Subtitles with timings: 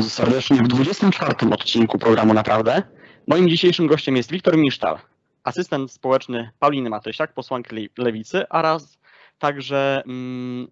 [0.00, 2.82] Bardzo serdecznie w 24 odcinku programu Naprawdę.
[3.26, 4.98] Moim dzisiejszym gościem jest Wiktor Misztal,
[5.44, 8.98] asystent społeczny Pauliny Matysiak, posłanki Le- Lewicy, oraz
[9.38, 10.68] także mm,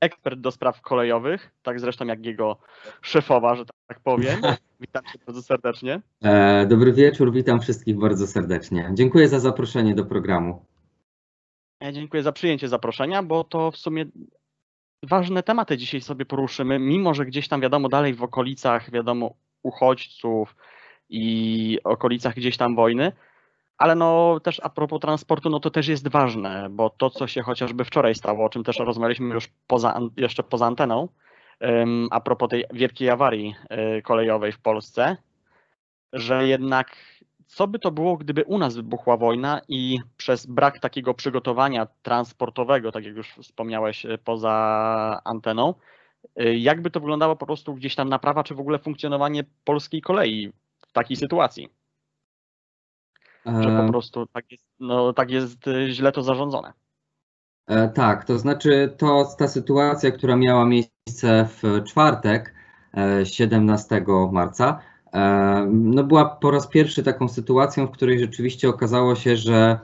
[0.00, 2.58] ekspert do spraw kolejowych, tak zresztą jak jego
[3.02, 4.40] szefowa, że tak powiem.
[4.80, 6.00] Witam Cię bardzo serdecznie.
[6.22, 8.90] E, Dobry wieczór, witam wszystkich bardzo serdecznie.
[8.94, 10.64] Dziękuję za zaproszenie do programu.
[11.80, 14.06] Ja dziękuję za przyjęcie zaproszenia, bo to w sumie
[15.02, 20.56] ważne tematy dzisiaj sobie poruszymy, mimo że gdzieś tam wiadomo dalej w okolicach, wiadomo, uchodźców
[21.08, 23.12] i okolicach gdzieś tam wojny,
[23.78, 27.42] ale no też a propos transportu, no to też jest ważne, bo to, co się
[27.42, 31.08] chociażby wczoraj stało, o czym też rozmawialiśmy już poza, jeszcze poza anteną,
[32.10, 35.16] a propos tej wielkiej awarii e, kolejowej w Polsce,
[36.12, 36.96] że jednak
[37.54, 42.92] co by to było, gdyby u nas wybuchła wojna i przez brak takiego przygotowania transportowego,
[42.92, 45.74] tak jak już wspomniałeś e, poza anteną,
[46.36, 50.52] e, jakby to wyglądało po prostu gdzieś tam naprawa, czy w ogóle funkcjonowanie polskiej kolei
[50.88, 51.68] w takiej sytuacji,
[53.46, 55.58] że po E, prostu tak jest, no, tak jest
[55.88, 56.72] źle to zarządzone.
[57.94, 62.54] tak, to znaczy to ta sytuacja, która miała miejsce w czwartek,
[62.94, 64.91] e, 17 marca,
[65.72, 69.78] no była po raz pierwszy taką sytuacją, w której rzeczywiście okazało się, że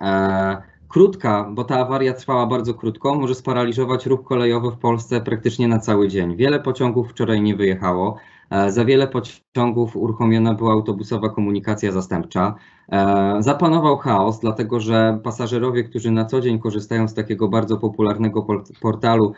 [0.00, 5.68] e, krótka, bo ta awaria trwała bardzo krótko, może sparaliżować ruch kolejowy w Polsce praktycznie
[5.68, 6.36] na cały dzień.
[6.36, 8.16] Wiele pociągów wczoraj nie wyjechało.
[8.50, 12.54] E, Za wiele pociągów uruchomiona była autobusowa komunikacja zastępcza.
[12.92, 18.42] E, Zapanował chaos, dlatego że pasażerowie, którzy na co dzień korzystają z takiego bardzo popularnego
[18.42, 19.32] port- portalu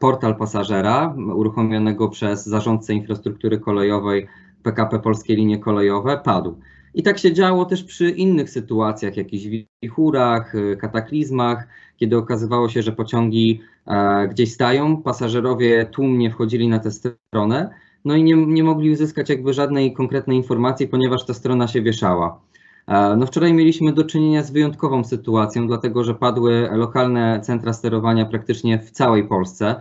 [0.00, 4.26] Portal Pasażera, uruchomionego przez zarządcę infrastruktury kolejowej
[4.66, 6.58] PKP Polskie Linie Kolejowe, padł.
[6.94, 12.82] I tak się działo też przy innych sytuacjach, jakichś wichurach, y, kataklizmach, kiedy okazywało się,
[12.82, 17.70] że pociągi e, gdzieś stają, pasażerowie tłumnie wchodzili na tę stronę,
[18.04, 22.40] no i nie, nie mogli uzyskać jakby żadnej konkretnej informacji, ponieważ ta strona się wieszała.
[22.86, 28.26] E, No wczoraj mieliśmy do czynienia z wyjątkową sytuacją, dlatego że padły lokalne centra sterowania
[28.26, 29.74] praktycznie w całej Polsce.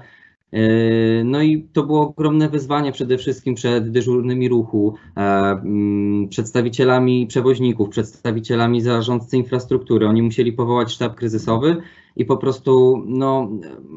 [0.56, 7.28] E, No i to było ogromne wyzwanie przede wszystkim przed dyżurnymi ruchu, e, mm, przedstawicielami
[7.28, 10.08] przewoźników, przedstawicielami zarządcy infrastruktury.
[10.08, 11.78] Oni musieli powołać sztab kryzysowy
[12.16, 13.50] i po prostu no,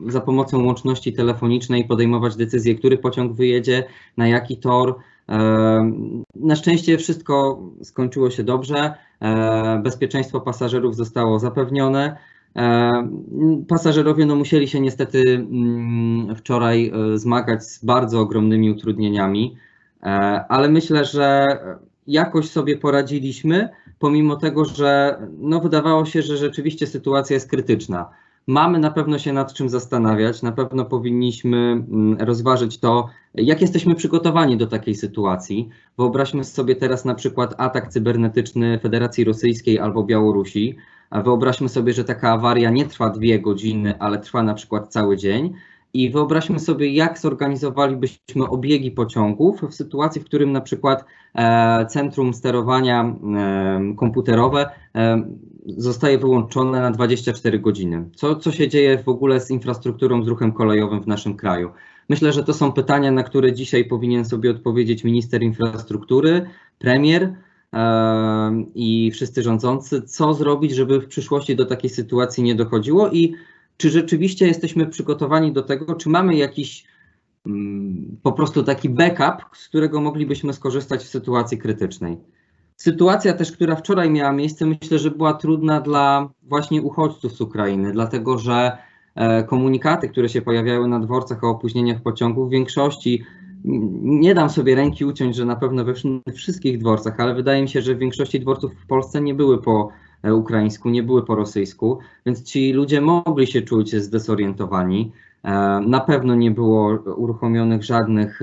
[0.07, 3.85] za pomocą łączności telefonicznej podejmować decyzję, który pociąg wyjedzie,
[4.17, 4.95] na jaki tor.
[5.29, 5.93] E,
[6.35, 8.95] Na szczęście wszystko skończyło się dobrze.
[9.83, 12.17] Bezpieczeństwo pasażerów zostało zapewnione.
[12.57, 13.09] E,
[13.69, 19.57] Pasażerowie no, musieli się niestety mm, wczoraj e, zmagać z bardzo ogromnymi utrudnieniami,
[20.03, 20.07] e,
[20.49, 21.47] ale myślę, że
[22.07, 28.11] jakoś sobie poradziliśmy, pomimo tego, że no, wydawało się, że rzeczywiście sytuacja jest krytyczna.
[28.47, 33.95] Mamy na pewno się nad czym zastanawiać, na pewno powinniśmy mm, rozważyć to, jak jesteśmy
[33.95, 35.69] przygotowani do takiej sytuacji.
[35.99, 40.77] Wyobraźmy sobie teraz na przykład atak cybernetyczny Federacji Rosyjskiej albo Białorusi.
[41.13, 45.55] Wyobraźmy sobie, że taka awaria nie trwa dwie godziny, ale trwa na przykład cały dzień.
[45.95, 51.05] I wyobraźmy sobie, jak zorganizowalibyśmy obiegi pociągów w sytuacji, w którym na przykład
[51.35, 55.23] e, centrum sterowania e, komputerowe e,
[55.67, 58.11] zostaje wyłączone na 24 godziny.
[58.15, 61.71] Co, co się dzieje w ogóle z infrastrukturą, z ruchem kolejowym w naszym kraju?
[62.09, 66.47] Myślę, że to są pytania, na które dzisiaj powinien sobie odpowiedzieć minister infrastruktury,
[66.79, 67.35] premier
[68.75, 73.35] i wszyscy rządzący, co zrobić, żeby w przyszłości do takiej sytuacji nie dochodziło i
[73.77, 76.85] czy rzeczywiście jesteśmy przygotowani do tego, czy mamy jakiś
[77.47, 82.17] mm, po prostu taki backup, z którego moglibyśmy skorzystać w sytuacji krytycznej.
[82.77, 87.93] Sytuacja też, która wczoraj miała miejsce, myślę, że była trudna dla właśnie uchodźców z Ukrainy,
[87.93, 88.79] dlatego że
[89.15, 93.25] e, komunikaty, które się pojawiały na dworcach o opóźnieniach pociągów, w większości
[93.65, 97.69] nie dam sobie ręki uciąć, że na pewno we wsz- wszystkich dworcach, ale wydaje mi
[97.69, 99.89] się, że w większości dworców w Polsce nie były po
[100.23, 105.13] e, ukraińsku, nie były po rosyjsku, więc ci ludzie mogli się czuć zdezorientowani.
[105.45, 105.51] E,
[105.87, 108.41] Na pewno nie było uruchomionych żadnych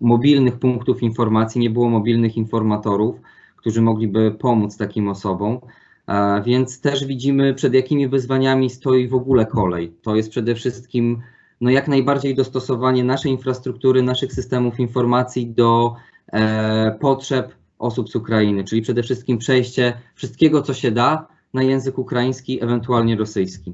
[0.00, 3.16] mobilnych punktów informacji, nie było mobilnych informatorów,
[3.56, 5.58] którzy mogliby pomóc takim osobom.
[6.08, 9.92] E, Więc też widzimy, przed jakimi wyzwaniami stoi w ogóle kolej.
[10.02, 11.18] To jest przede wszystkim
[11.64, 15.94] no, jak najbardziej dostosowanie naszej infrastruktury, naszych systemów informacji do
[16.32, 21.98] e, potrzeb osób z Ukrainy, czyli przede wszystkim przejście wszystkiego, co się da, na język
[21.98, 23.72] ukraiński, ewentualnie rosyjski.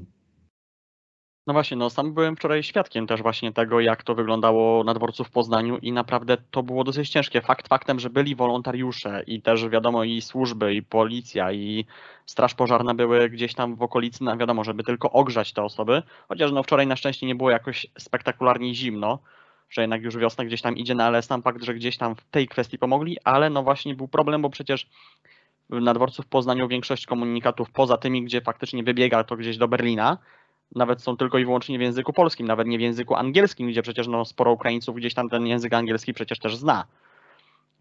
[1.47, 5.23] No właśnie, no sam byłem wczoraj świadkiem też właśnie tego, jak to wyglądało na dworcu
[5.23, 7.41] w Poznaniu i naprawdę to było dosyć ciężkie.
[7.41, 11.85] Fakt faktem, że byli wolontariusze i też wiadomo i służby, i policja, i
[12.25, 16.51] straż pożarna były gdzieś tam w okolicy, no wiadomo, żeby tylko ogrzać te osoby, chociaż
[16.51, 19.19] no wczoraj na szczęście nie było jakoś spektakularnie zimno,
[19.69, 22.23] że jednak już wiosna gdzieś tam idzie, no ale sam fakt, że gdzieś tam w
[22.25, 24.87] tej kwestii pomogli, ale no właśnie był problem, bo przecież
[25.69, 30.17] na dworcu w Poznaniu większość komunikatów poza tymi, gdzie faktycznie wybiega to gdzieś do Berlina,
[30.75, 34.07] nawet są tylko i wyłącznie w języku polskim, nawet nie w języku angielskim, gdzie przecież
[34.07, 36.83] no, sporo Ukraińców gdzieś tam ten język angielski przecież też zna.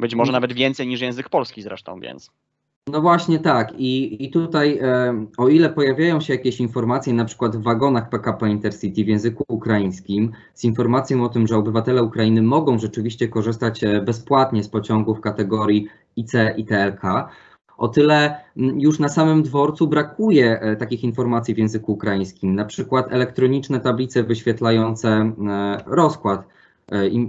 [0.01, 2.31] Być może nawet więcej niż język polski zresztą, więc.
[2.87, 3.73] No właśnie tak.
[3.79, 8.51] I, i tutaj, e, o ile pojawiają się jakieś informacje, na przykład w wagonach PKP
[8.51, 14.01] Intercity w języku ukraińskim, z informacją o tym, że obywatele Ukrainy mogą rzeczywiście korzystać e,
[14.01, 17.03] bezpłatnie z pociągów kategorii IC i TLK,
[17.81, 23.13] o tyle już na samym dworcu brakuje e, takich informacji w języku ukraińskim, na przykład
[23.13, 25.33] elektroniczne tablice wyświetlające
[25.87, 26.45] rozkład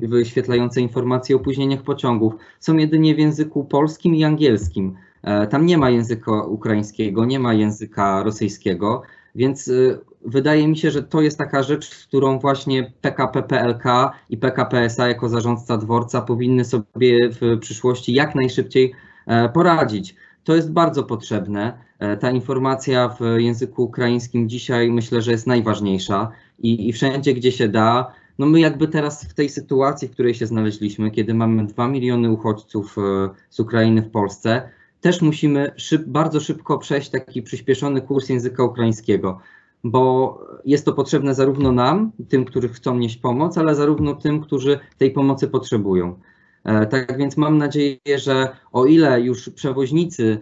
[0.01, 4.95] wyświetlające informacje o opóźnieniach pociągów są jedynie w języku polskim i angielskim.
[5.24, 9.01] E, tam nie ma języka ukraińskiego, nie ma języka rosyjskiego,
[9.36, 9.71] więc e,
[10.25, 13.83] wydaje mi się, że to jest taka rzecz, z którą właśnie PKP PLK
[14.30, 18.94] i PKP SA jako zarządca dworca powinny sobie w przyszłości jak najszybciej
[19.27, 20.15] e, poradzić.
[20.43, 21.77] To jest bardzo potrzebne.
[22.19, 27.67] Ta informacja w języku ukraińskim dzisiaj myślę, że jest najważniejsza i, i wszędzie, gdzie się
[27.67, 31.88] da, no my jakby teraz w tej sytuacji, w której się znaleźliśmy, kiedy mamy 2
[31.88, 32.95] miliony uchodźców
[33.49, 34.69] z Ukrainy w Polsce,
[35.01, 39.39] też musimy szyb, bardzo szybko przejść taki przyspieszony kurs języka ukraińskiego,
[39.83, 44.79] bo jest to potrzebne zarówno nam, tym, którzy chcą nieść pomoc, ale zarówno tym, którzy
[44.97, 46.19] tej pomocy potrzebują.
[46.63, 50.38] E, tak więc mam nadzieję, że o ile już przewoźnicy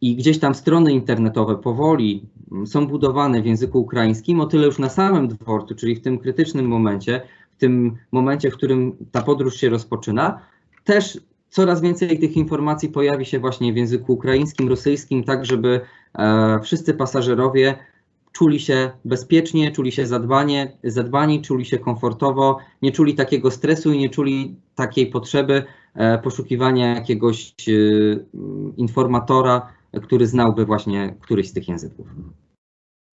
[0.00, 2.22] i gdzieś tam strony internetowe powoli
[2.66, 6.66] są budowane w języku ukraińskim, o tyle już na samym dworcu, czyli w tym krytycznym
[6.66, 10.40] momencie, w tym momencie, w którym ta podróż się rozpoczyna,
[10.84, 15.80] też coraz więcej tych informacji pojawi się właśnie w języku ukraińskim, rosyjskim, tak żeby
[16.18, 17.78] e, wszyscy pasażerowie
[18.32, 23.98] czuli się bezpiecznie, czuli się zadbanie, zadbani, czuli się komfortowo, nie czuli takiego stresu i
[23.98, 27.72] nie czuli takiej potrzeby e, poszukiwania jakiegoś e,
[28.76, 29.72] informatora,
[30.02, 32.06] który znałby właśnie któryś z tych języków.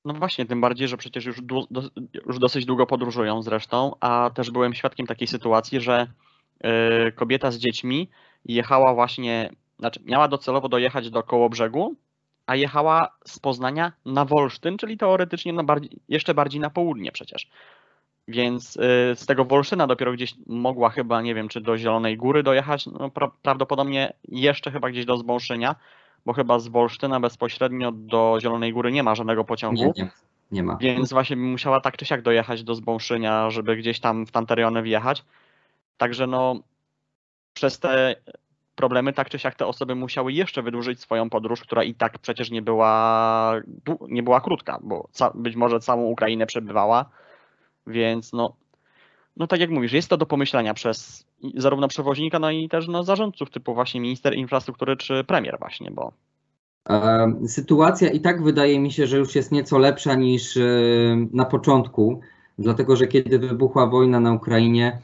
[0.06, 1.68] No właśnie, tym bardziej, że przecież już, do,
[2.26, 6.08] już dosyć długo podróżują zresztą, a też byłem świadkiem takiej sytuacji, że
[7.16, 8.10] kobieta z dziećmi
[8.46, 9.50] jechała właśnie,
[9.80, 11.96] znaczy miała docelowo dojechać do Kołobrzegu,
[12.48, 17.50] a jechała z Poznania na Wolsztyn, czyli teoretycznie no bardziej, jeszcze bardziej na południe przecież.
[18.28, 18.80] Więc y,
[19.16, 23.10] z tego Wolszyna dopiero gdzieś mogła chyba, nie wiem, czy do Zielonej Góry dojechać, no
[23.10, 25.76] pra prawdopodobnie jeszcze chyba gdzieś do Zbąszynia,
[26.26, 29.94] bo chyba z Wolsztyna bezpośrednio do Zielonej Góry nie ma żadnego pociągu.
[29.98, 30.10] Nie, nie,
[30.52, 30.78] nie ma.
[30.78, 35.24] Więc właśnie musiała tak czy siak dojechać do Zbąszynia, żeby gdzieś tam w tamte wjechać.
[35.98, 36.60] Także no
[37.54, 38.16] przez te
[38.78, 42.52] problemy tak czy siak te osoby musiały jeszcze wydłużyć swoją podróż, która i tak przecież
[42.52, 43.54] nie była,
[44.10, 47.10] nie była krótka, bo być może całą Ukrainę przebywała,
[47.88, 48.56] więc no,
[49.38, 51.26] no tak jak mówisz, jest to do pomyślenia przez
[51.56, 56.12] zarówno przewoźnika, no i też no, zarządców typu właśnie minister infrastruktury czy premier właśnie, bo
[57.48, 60.62] Sytuacja i tak wydaje mi się, że już jest nieco lepsza niż e,
[61.34, 62.20] na początku,
[62.60, 65.02] dlatego że kiedy wybuchła wojna na Ukrainie,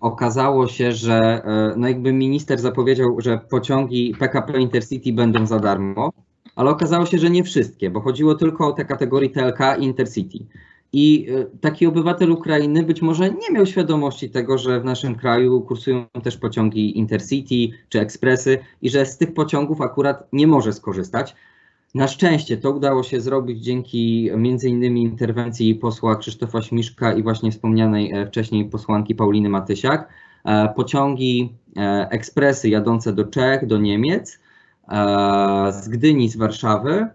[0.00, 6.12] okazało się, że e, no jakby minister zapowiedział, że pociągi PKP Intercity będą za darmo,
[6.56, 10.38] ale okazało się, że nie wszystkie, bo chodziło tylko o te kategorie TLK i Intercity.
[10.92, 15.60] I e, taki obywatel Ukrainy być może nie miał świadomości tego, że w naszym kraju
[15.60, 21.34] kursują też pociągi Intercity czy ekspresy i że z tych pociągów akurat nie może skorzystać.
[21.94, 27.50] Na szczęście to udało się zrobić dzięki między innymi interwencji posła Krzysztofa Śmiszka i właśnie
[27.50, 30.08] wspomnianej e, wcześniej posłanki Pauliny Matysiak.
[30.44, 34.40] E, pociągi, e, ekspresy jadące do Czech, do Niemiec,
[35.70, 37.06] z Gdyni, z Warszawy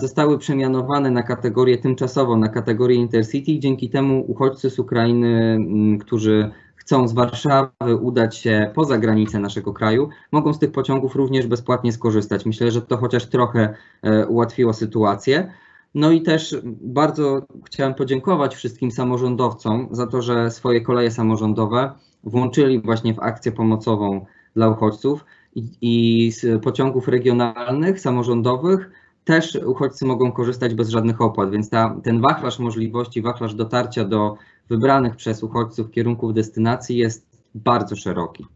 [0.00, 3.58] zostały przemianowane na kategorię tymczasowo, na kategorię Intercity.
[3.58, 5.58] Dzięki temu uchodźcy z Ukrainy,
[6.00, 6.50] którzy
[6.82, 11.92] chcą z Warszawy udać się poza granice naszego kraju, mogą z tych pociągów również bezpłatnie
[11.92, 12.46] skorzystać.
[12.46, 15.52] Myślę, że to chociaż trochę e, ułatwiło sytuację.
[15.94, 21.92] No i też bardzo chciałem podziękować wszystkim samorządowcom za to, że swoje koleje samorządowe
[22.24, 25.24] włączyli właśnie w akcję pomocową dla uchodźców
[25.54, 28.90] i, i z pociągów regionalnych, samorządowych
[29.24, 34.36] też uchodźcy mogą korzystać bez żadnych opłat, więc ta, ten wachlarz możliwości, wachlarz dotarcia do
[34.68, 38.46] wybranych przez uchodźców kierunków destynacji jest bardzo szeroki.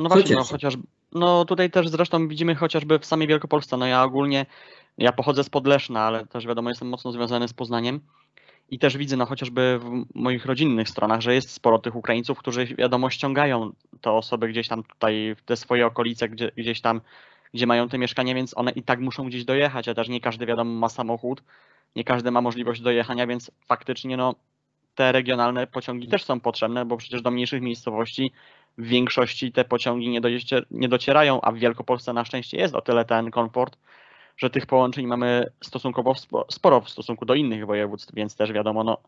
[0.00, 0.76] No właśnie, no, chociaż,
[1.12, 4.46] no tutaj też zresztą widzimy chociażby w samej Wielkopolsce, no ja ogólnie,
[4.98, 8.00] ja pochodzę z Podleszna, ale też wiadomo jestem mocno związany z Poznaniem
[8.70, 12.66] i też widzę no chociażby w moich rodzinnych stronach, że jest sporo tych Ukraińców, którzy
[12.66, 17.00] wiadomo ściągają te osoby gdzieś tam tutaj w te swoje okolice, gdzie, gdzieś tam,
[17.54, 20.46] gdzie mają te mieszkania, więc one i tak muszą gdzieś dojechać, a też nie każdy
[20.46, 21.42] wiadomo ma samochód,
[21.96, 24.34] nie każdy ma możliwość dojechania, więc faktycznie no
[24.98, 28.32] te regionalne pociągi też są potrzebne, bo przecież do mniejszych miejscowości
[28.78, 30.20] w większości te pociągi nie,
[30.70, 33.78] nie docierają, a w Wielkopolsce na szczęście jest o tyle ten komfort,
[34.36, 38.84] że tych połączeń mamy stosunkowo spo- sporo w stosunku do innych województw, więc też wiadomo,
[38.84, 38.98] no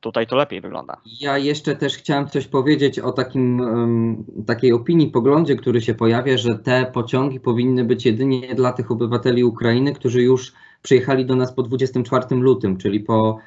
[0.00, 0.96] tutaj to lepiej wygląda.
[1.20, 3.62] Ja jeszcze też chciałem coś powiedzieć o takim,
[4.46, 9.44] takiej opinii, poglądzie, który się pojawia, że te pociągi powinny być jedynie dla tych obywateli
[9.44, 13.38] Ukrainy, którzy już przyjechali do nas po 24 lutym, czyli po,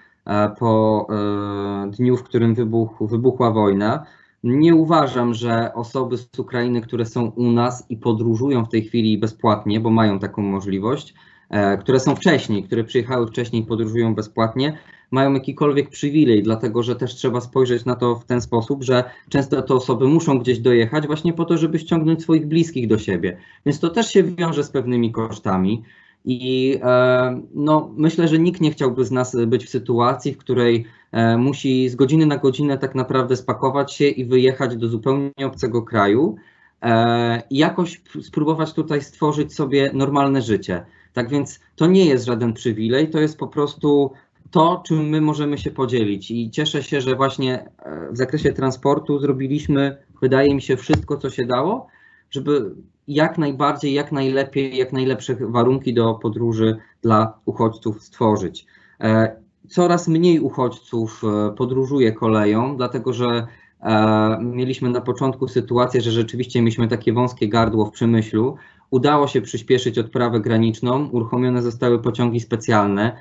[0.60, 4.06] po e, dniu, w którym wybuch, wybuchła wojna.
[4.44, 9.18] Nie uważam, że osoby z Ukrainy, które są u nas i podróżują w tej chwili
[9.18, 11.14] bezpłatnie, bo mają taką możliwość,
[11.50, 14.78] e, które są wcześniej, które przyjechały wcześniej i podróżują bezpłatnie,
[15.12, 19.62] mają jakikolwiek przywilej, dlatego że też trzeba spojrzeć na to w ten sposób, że często
[19.62, 23.38] te osoby muszą gdzieś dojechać właśnie po to, żeby ściągnąć swoich bliskich do siebie.
[23.66, 25.84] Więc to też się wiąże z pewnymi kosztami.
[26.26, 30.86] I e, no, myślę, że nikt nie chciałby z nas być w sytuacji, w której
[31.12, 35.82] e, musi z godziny na godzinę tak naprawdę spakować się i wyjechać do zupełnie obcego
[35.82, 36.36] kraju
[36.82, 40.86] e, i jakoś spróbować tutaj stworzyć sobie normalne życie.
[41.14, 44.12] Tak więc to nie jest żaden przywilej, to jest po prostu
[44.52, 46.32] to, czym my możemy się podzielić.
[46.32, 47.70] I cieszę się, że właśnie
[48.12, 51.88] w zakresie transportu zrobiliśmy, wydaje mi się, wszystko, co się dało,
[52.32, 52.76] żeby
[53.10, 58.66] jak najbardziej, jak najlepiej, jak najlepsze warunki do podróży dla uchodźców stworzyć.
[59.02, 59.36] E,
[59.70, 63.48] Coraz mniej uchodźców e, podróżuje koleją, dlatego że
[63.82, 68.56] e, mieliśmy na początku sytuację, że rzeczywiście mieliśmy takie wąskie gardło w Przemyślu.
[68.90, 73.18] Udało się przyspieszyć odprawę graniczną, uruchomione zostały pociągi specjalne.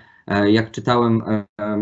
[0.46, 1.22] Jak czytałem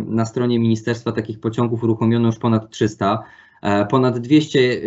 [0.06, 3.24] na stronie ministerstwa, takich pociągów uruchomiono już ponad 300.
[3.62, 4.78] E, Ponad 200 e,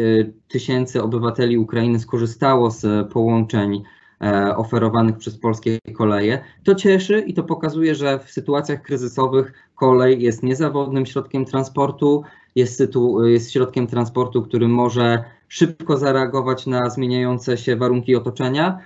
[0.48, 3.84] tysięcy obywateli Ukrainy skorzystało z połączeń
[4.22, 6.44] e, oferowanych przez polskie koleje.
[6.64, 12.24] To cieszy i to pokazuje, że w sytuacjach kryzysowych kolej jest niezawodnym środkiem transportu,
[12.56, 12.84] jest,
[13.24, 18.80] jest środkiem transportu, który może szybko zareagować na zmieniające się warunki otoczenia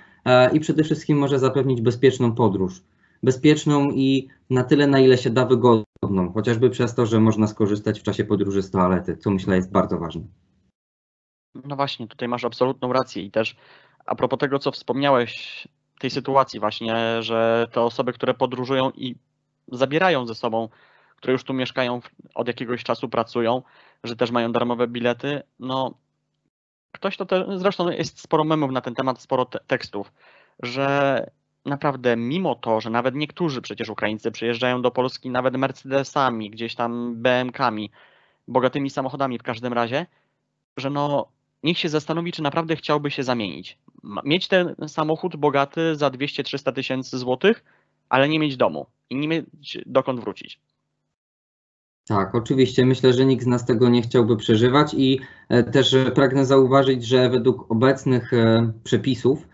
[0.52, 2.82] i przede wszystkim może zapewnić bezpieczną podróż.
[3.24, 8.00] Bezpieczną i na tyle, na ile się da wygodną, chociażby przez to, że można skorzystać
[8.00, 10.22] w czasie podróży z toalety, co myślę jest bardzo ważne.
[11.54, 13.56] No właśnie, tutaj masz absolutną rację i też
[14.06, 15.68] a propos tego, co wspomniałeś,
[16.00, 19.16] tej sytuacji właśnie, że te osoby, które podróżują i
[19.72, 20.68] zabierają ze sobą,
[21.16, 22.00] które już tu mieszkają,
[22.34, 23.62] od jakiegoś czasu pracują,
[24.04, 25.94] że też mają darmowe bilety, no
[26.92, 30.12] ktoś to te, zresztą jest sporo memów na ten temat, sporo te, tekstów,
[30.62, 31.30] że
[31.64, 37.14] naprawdę mimo to, że nawet niektórzy przecież Ukraińcy przyjeżdżają do Polski nawet Mercedesami, gdzieś tam
[37.16, 37.90] BM-kami,
[38.48, 40.06] bogatymi samochodami w każdym razie,
[40.76, 41.28] że no
[41.62, 43.78] niech się zastanowi, czy naprawdę chciałby się zamienić.
[44.24, 47.64] Mieć ten samochód bogaty za 200-300 tysięcy złotych,
[48.08, 50.60] ale nie mieć domu i nie mieć dokąd wrócić.
[52.06, 52.86] Tak, oczywiście.
[52.86, 57.30] Myślę, że nikt z nas tego nie chciałby przeżywać i e, też pragnę zauważyć, że
[57.30, 59.46] według obecnych e, przepisów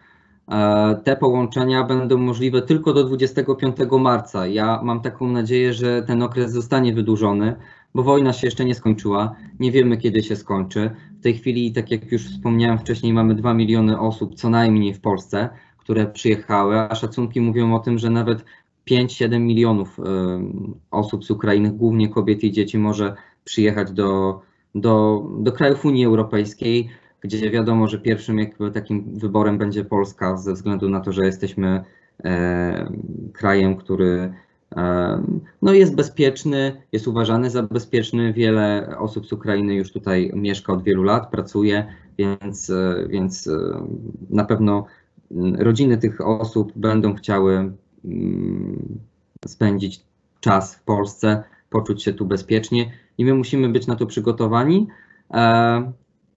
[1.04, 4.46] te połączenia będą możliwe tylko do 25 marca.
[4.46, 7.56] Ja mam taką nadzieję, że ten okres zostanie wydłużony,
[7.94, 9.34] bo wojna się jeszcze nie skończyła.
[9.60, 10.90] Nie wiemy, kiedy się skończy.
[11.20, 15.00] W tej chwili, tak jak już wspomniałem wcześniej, mamy 2 miliony osób co najmniej w
[15.00, 18.44] Polsce, które przyjechały, a szacunki mówią o tym, że nawet
[18.90, 20.02] 5-7 milionów y,
[20.90, 23.14] osób z Ukrainy, głównie kobiet i dzieci, może
[23.44, 24.40] przyjechać do,
[24.74, 26.90] do, do krajów Unii Europejskiej,
[27.20, 31.84] gdzie wiadomo, że pierwszym jakby takim wyborem będzie Polska, ze względu na to, że jesteśmy
[32.24, 32.92] e,
[33.32, 34.32] krajem, który
[34.76, 35.22] e,
[35.62, 38.32] no jest bezpieczny, jest uważany za bezpieczny.
[38.32, 41.86] Wiele osób z Ukrainy już tutaj mieszka od wielu lat, pracuje,
[42.18, 43.50] więc, e, więc
[44.30, 44.86] na pewno
[45.58, 47.72] rodziny tych osób będą chciały
[49.46, 50.00] spędzić
[50.40, 54.86] czas w Polsce, poczuć się tu bezpiecznie i my musimy być na to przygotowani.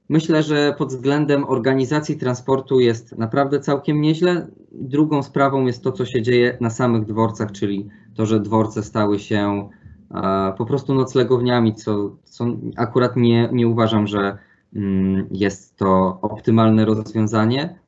[0.10, 4.48] E, Myślę, że pod względem organizacji transportu jest naprawdę całkiem nieźle.
[4.72, 9.20] Drugą sprawą jest to, co się dzieje na samych dworcach, czyli to, że dworce stały
[9.20, 9.70] się
[10.12, 12.46] e, po prostu noclegowniami, co, co
[12.76, 14.38] akurat nie, nie uważam, że
[14.76, 17.80] mm, jest to optymalne rozwiązanie.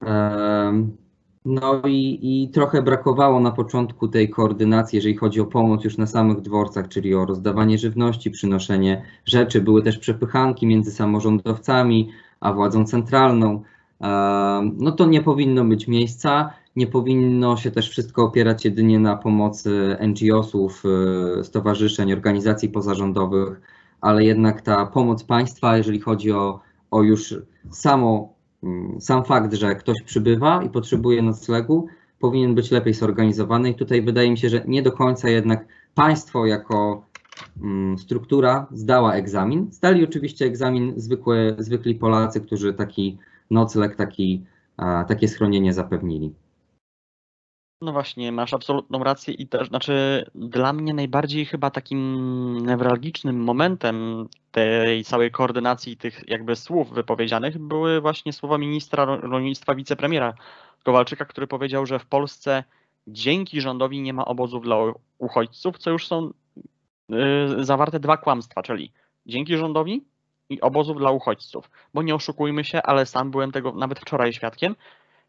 [0.00, 0.96] Em,
[1.44, 6.06] No i, i trochę brakowało na początku tej koordynacji, jeżeli chodzi o pomoc już na
[6.06, 9.60] samych dworcach, czyli o rozdawanie żywności, przynoszenie rzeczy.
[9.60, 13.62] Były też przepychanki między samorządowcami a władzą centralną.
[14.00, 16.50] Em, No to nie powinno być miejsca.
[16.76, 20.82] Nie powinno się też wszystko opierać jedynie na pomocy NGO-sów,
[21.40, 23.60] y, stowarzyszeń, organizacji pozarządowych,
[24.00, 27.34] ale jednak ta pomoc państwa, jeżeli chodzi o, o już
[27.70, 28.39] samo
[29.00, 31.86] sam fakt, że ktoś przybywa i potrzebuje noclegu,
[32.18, 33.70] powinien być lepiej zorganizowany.
[33.70, 35.64] I tutaj wydaje mi się, że nie do końca jednak
[35.94, 37.04] państwo jako
[37.62, 39.68] mm, struktura zdała egzamin.
[39.70, 43.18] Zdali oczywiście egzamin zwykłe, zwykli Polacy, którzy taki
[43.50, 44.44] nocleg, taki,
[45.08, 46.34] takie schronienie zapewnili.
[47.82, 54.28] No właśnie, masz absolutną rację i też, znaczy dla mnie najbardziej chyba takim newralgicznym momentem
[54.50, 60.34] tej całej koordynacji tych jakby słów wypowiedzianych były właśnie słowa ministra rolnictwa, wicepremiera
[60.84, 62.64] Kowalczyka, który powiedział, że w Polsce
[63.06, 64.76] dzięki rządowi nie ma obozów dla
[65.18, 66.32] uchodźców, co już są
[67.08, 68.92] yy, zawarte dwa kłamstwa, czyli
[69.26, 70.04] dzięki rządowi
[70.48, 71.70] i obozów dla uchodźców.
[71.94, 74.76] Bo nie oszukujmy się, ale sam byłem tego nawet wczoraj świadkiem.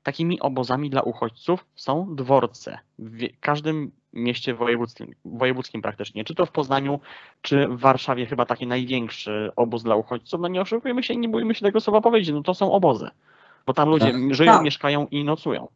[0.04, 6.24] Takimi obozami dla uchodźców są dworce w każdym mieście wojewódzkim, wojewódzkim praktycznie.
[6.24, 7.00] Czy to w Poznaniu,
[7.42, 10.42] czy w Warszawie chyba taki największy obóz dla uchodźców.
[10.42, 13.10] No nie oszukujmy się i nie bójmy się tego słowa powiedzieć, no to są obozy.
[13.66, 14.34] Bo tam ludzie tak.
[14.34, 14.64] żyją, tak.
[14.64, 15.68] mieszkają i nocują.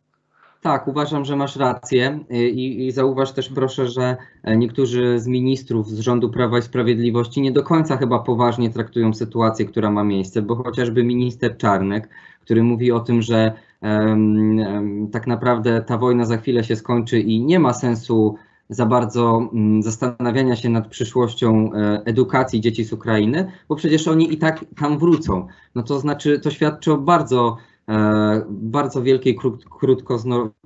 [0.62, 4.18] Tak, uważam, że masz rację I, i zauważ też proszę, że
[4.58, 9.66] niektórzy z ministrów z rządu Prawa i Sprawiedliwości nie do końca chyba poważnie traktują sytuację,
[9.66, 12.10] która ma miejsce, bo chociażby minister Czarnek,
[12.42, 13.54] który mówi o tym, że
[15.12, 18.36] tak naprawdę ta wojna za chwilę się skończy i nie ma sensu
[18.70, 24.34] za bardzo um, zastanawiania się nad przyszłością e, edukacji dzieci z Ukrainy, bo przecież oni
[24.34, 25.48] i tak tam wrócą.
[25.76, 27.58] No to znaczy, to świadczy o bardzo
[28.50, 29.38] bardzo wielkiej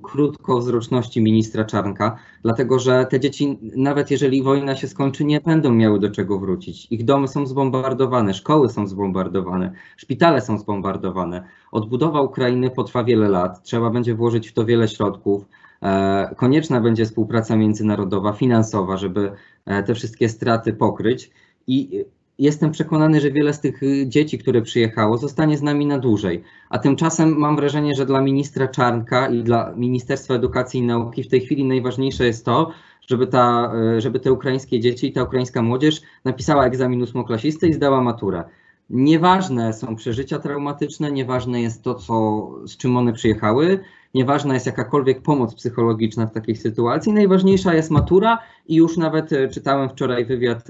[0.04, 6.00] krótkowzroczności ministra Czarnka, dlatego że te dzieci, nawet jeżeli wojna się skończy, nie będą miały
[6.00, 6.88] do czego wrócić.
[6.92, 11.44] Ich domy są zbombardowane, szkoły są zbombardowane, szpitale są zbombardowane.
[11.72, 15.46] Odbudowa Ukrainy potrwa wiele lat, trzeba będzie włożyć w to wiele środków.
[15.82, 19.32] E, konieczna będzie współpraca międzynarodowa, finansowa, żeby
[19.66, 21.32] e, te wszystkie straty pokryć.
[21.68, 22.06] I
[22.40, 26.44] jestem przekonany, że wiele z tych y, dzieci, które przyjechało, zostanie z nami na dłużej.
[26.70, 31.28] A tymczasem mam wrażenie, że dla ministra Czarnka i dla Ministerstwa Edukacji i Nauki w
[31.28, 32.72] tej chwili najważniejsze jest to,
[33.08, 37.74] żeby, ta, y, żeby te ukraińskie dzieci i ta ukraińska młodzież napisała egzamin ósmoklasisty i
[37.74, 38.44] zdała maturę.
[38.90, 43.80] Nieważne są przeżycia traumatyczne, nieważne jest to, co, z czym one przyjechały,
[44.14, 47.14] nieważna jest jakakolwiek pomoc psychologiczna w takiej sytuacji.
[47.14, 50.68] Najważniejsza jest matura i już nawet y, czytałem wczoraj wywiad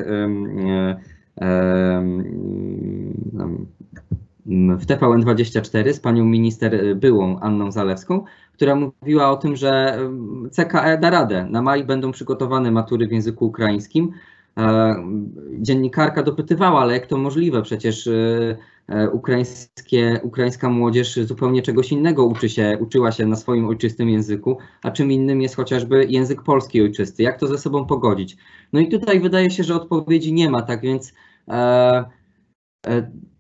[4.80, 8.24] w TVN24 z panią minister y, byłą Anną Zalewską,
[8.54, 10.00] która mówiła o tym, że
[10.52, 11.48] CKE da radę.
[11.50, 14.12] Na maj będą przygotowane matury w języku ukraińskim.
[14.58, 14.96] E,
[15.60, 17.62] dziennikarka dopytywała, ale jak to możliwe?
[17.62, 23.68] Przecież y, e, ukraińskie, ukraińska młodzież zupełnie czegoś innego uczy się, uczyła się na swoim
[23.68, 27.24] ojczystym języku, a czym innym jest chociażby język polski ojczysty.
[27.24, 28.38] Jak to ze sobą pogodzić?
[28.74, 31.14] No i tutaj wydaje się, że odpowiedzi nie ma, tak więc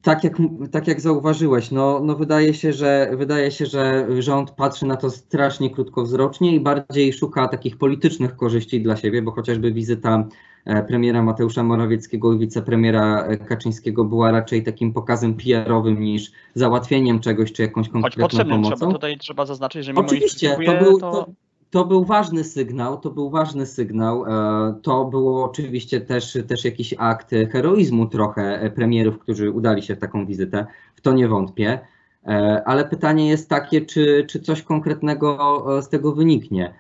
[0.02, 0.34] tak jak,
[0.72, 5.10] tak jak zauważyłeś, no, no wydaje, się, że, wydaje się, że rząd patrzy na to
[5.10, 10.28] strasznie krótkowzrocznie i bardziej szuka takich politycznych korzyści dla siebie, bo chociażby wizyta
[10.66, 17.52] e, premiera Mateusza Morawieckiego i wicepremiera Kaczyńskiego była raczej takim pokazem PR-owym niż załatwieniem czegoś
[17.52, 18.76] czy jakąś konkretną Choć potrzebnym, pomocą.
[18.76, 21.30] Trzeba, tutaj trzeba zaznaczyć, że mimo Oczywiście, to był, to...
[21.70, 24.26] to był ważny sygnał, to był ważny sygnał.
[24.26, 30.00] E, to było oczywiście też, też jakiś akt heroizmu trochę premierów, którzy udali się w
[30.00, 31.80] taką wizytę, w to nie wątpię.
[32.26, 36.74] E, ale pytanie jest takie, czy, czy coś konkretnego e, z tego wyniknie.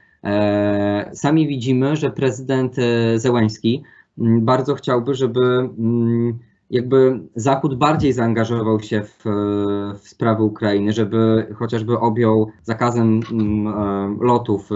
[1.13, 2.75] Sami widzimy, że prezydent
[3.15, 3.83] Zełański
[4.17, 5.69] bardzo chciałby, żeby
[6.69, 9.23] jakby Zachód bardziej zaangażował się w,
[9.99, 14.75] w sprawy Ukrainy, żeby chociażby objął zakazem mm, e, lotów e,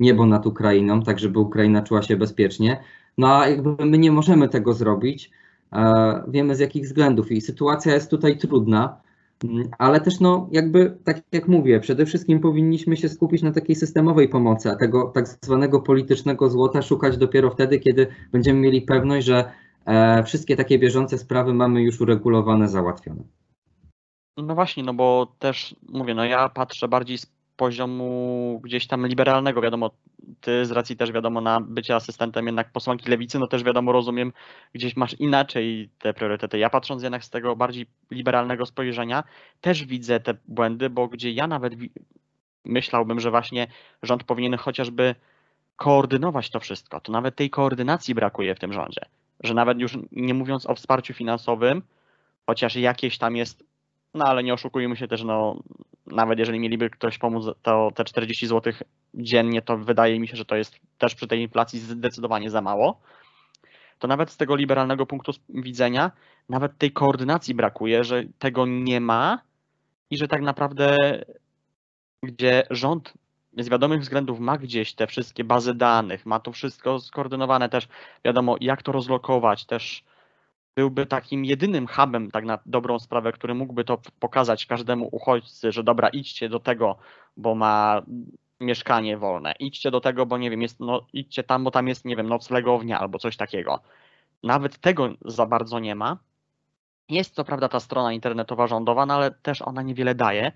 [0.00, 2.80] niebo nad Ukrainą, tak żeby Ukraina czuła się bezpiecznie.
[3.18, 5.30] No a jakby my nie możemy tego zrobić,
[5.72, 9.00] e, wiemy z jakich względów i sytuacja jest tutaj trudna,
[9.44, 13.76] mm, ale też no jakby, tak jak mówię, przede wszystkim powinniśmy się skupić na takiej
[13.76, 19.26] systemowej pomocy, a tego tak zwanego politycznego złota szukać dopiero wtedy, kiedy będziemy mieli pewność,
[19.26, 19.69] że E,
[20.26, 23.22] wszystkie takie bieżące sprawy mamy już uregulowane, załatwione.
[24.36, 29.60] No właśnie, no bo też mówię, no ja patrzę bardziej z poziomu gdzieś tam liberalnego,
[29.60, 29.90] wiadomo,
[30.40, 34.32] ty z racji też wiadomo na bycie asystentem jednak posłanki lewicy, no też wiadomo, rozumiem,
[34.74, 36.58] gdzieś masz inaczej te priorytety.
[36.58, 39.24] Ja patrząc jednak z tego bardziej liberalnego spojrzenia,
[39.60, 41.74] też widzę te błędy, bo gdzie ja nawet
[42.64, 43.66] myślałbym, że właśnie
[44.02, 45.14] rząd powinien chociażby
[45.76, 49.00] koordynować to wszystko, to nawet tej koordynacji brakuje w tym rządzie
[49.40, 51.82] że nawet już nie mówiąc o wsparciu finansowym,
[52.46, 53.64] chociaż jakieś tam jest,
[54.14, 55.62] no ale nie oszukujmy się też, no
[56.06, 58.72] nawet jeżeli mieliby ktoś pomóc, to te 40 zł
[59.14, 63.00] dziennie, to wydaje mi się, że to jest też przy tej inflacji zdecydowanie za mało.
[63.98, 66.10] To nawet z tego liberalnego punktu widzenia,
[66.48, 69.38] nawet tej koordynacji brakuje, że tego nie ma
[70.10, 70.96] i że tak naprawdę,
[72.22, 73.14] gdzie rząd
[73.58, 77.88] z wiadomych względów ma gdzieś te wszystkie bazy danych, ma to wszystko skoordynowane też,
[78.24, 80.04] wiadomo jak to rozlokować, też
[80.76, 85.84] byłby takim jedynym hubem, tak na dobrą sprawę, który mógłby to pokazać każdemu uchodźcy, że
[85.84, 86.96] dobra, idźcie do tego,
[87.36, 88.02] bo ma
[88.60, 92.04] mieszkanie wolne, idźcie do tego, bo nie wiem, jest, no, idźcie tam, bo tam jest,
[92.04, 93.80] nie wiem, noclegownia albo coś takiego.
[94.42, 96.18] Nawet tego za bardzo nie ma.
[97.08, 100.52] Jest co prawda ta strona internetowa rządowa, no ale też ona niewiele daje.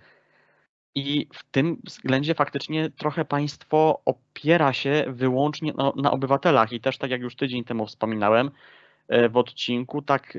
[0.94, 6.72] I w tym względzie faktycznie trochę państwo opiera się wyłącznie na, na obywatelach.
[6.72, 8.50] I też tak jak już tydzień temu wspominałem,
[9.09, 10.38] E, w odcinku, tak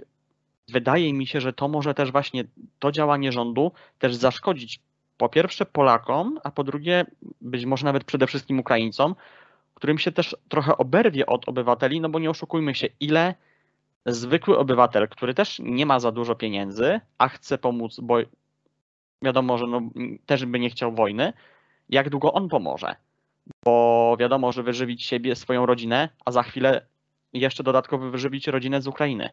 [0.69, 2.43] wydaje mi się, że to może też właśnie
[2.79, 4.79] to działanie rządu też zaszkodzić
[5.17, 7.05] po pierwsze Polakom, a po drugie
[7.41, 9.15] być może nawet przede wszystkim Ukraińcom,
[9.73, 13.35] którym się też trochę oberwie od obywateli, no bo nie oszukujmy się, ile
[14.05, 18.17] zwykły obywatel, który też nie ma za dużo pieniędzy, a chce pomóc, bo
[19.21, 19.81] wiadomo, że no,
[20.25, 21.33] też by nie chciał wojny,
[21.89, 22.95] jak długo on pomoże?
[23.65, 26.85] Bo wiadomo, że wyżywić siebie, swoją rodzinę, a za chwilę
[27.33, 29.29] jeszcze dodatkowo wyżywić rodzinę z Ukrainy.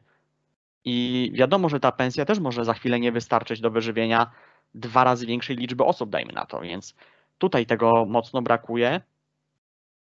[0.85, 4.31] I wiadomo, że ta pensja też może za chwilę nie wystarczyć do wyżywienia
[4.75, 6.95] dwa razy większej liczby osób, dajmy na to, więc
[7.39, 9.01] tutaj tego mocno brakuje.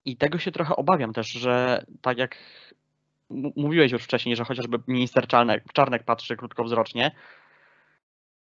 [0.05, 2.37] I tego się trochę obawiam też, że tak jak
[3.57, 7.11] mówiłeś już wcześniej, że chociażby minister Czarnek, Czarnek patrzy krótkowzrocznie,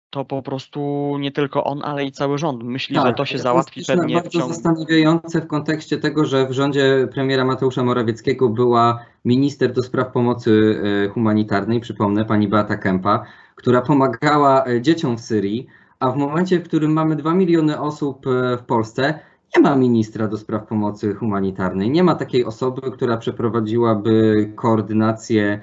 [0.09, 3.37] to po prostu nie tylko on, ale i cały rząd myśli, tak, że to się
[3.37, 4.53] to załatwi jest pewnie bardzo w ciągu...
[4.53, 10.81] zastanawiające w kontekście tego, że w rządzie premiera Mateusza Morawieckiego była minister do spraw pomocy
[11.05, 15.67] e, humanitarnej, przypomnę, pani Beata Kempa, która pomagała e, dzieciom w Syrii,
[15.99, 19.19] a w momencie, w którym mamy 2 miliony osób e, w Polsce,
[19.57, 25.61] nie ma ministra do spraw pomocy humanitarnej, nie ma takiej osoby, która przeprowadziłaby koordynację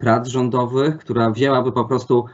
[0.00, 2.24] prac rządowych, która wzięłaby po prostu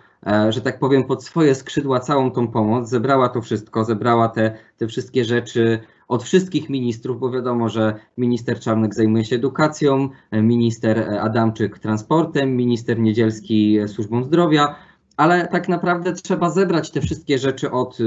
[0.49, 4.87] że tak powiem, pod swoje skrzydła całą tą pomoc, zebrała to wszystko, zebrała te, te
[4.87, 10.99] wszystkie rzeczy od wszystkich ministrów, bo wiadomo, że minister Czarnek zajmuje się edukacją, e, minister
[10.99, 14.75] e, Adamczyk transportem, minister Niedzielski służbą zdrowia,
[15.17, 17.99] ale tak naprawdę trzeba zebrać te wszystkie rzeczy od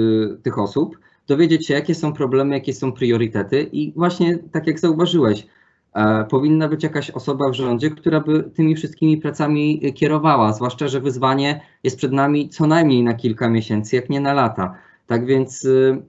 [0.44, 5.48] tych osób, dowiedzieć się, jakie są problemy, jakie są priorytety i właśnie tak jak zauważyłeś,
[5.48, 5.55] E,
[6.30, 11.62] powinna być jakaś osoba w rządzie, która by tymi wszystkimi pracami kierowała, zwłaszcza, że wyzwanie
[11.84, 14.76] jest przed nami co najmniej na kilka miesięcy, jak nie na lata.
[15.08, 16.02] Tak więc y,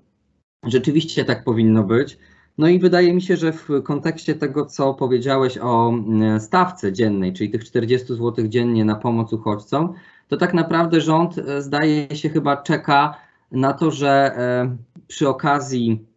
[0.65, 2.19] rzeczywiście tak powinno być.
[2.59, 5.93] No i wydaje mi się, że w kontekście tego, co powiedziałeś o
[6.37, 9.95] y, stawce dziennej, czyli tych 40 zł dziennie na pomoc uchodźcom,
[10.29, 13.15] to tak naprawdę rząd y, zdaje się chyba czeka
[13.53, 14.37] na to, że
[15.09, 16.16] przy okazji Mm,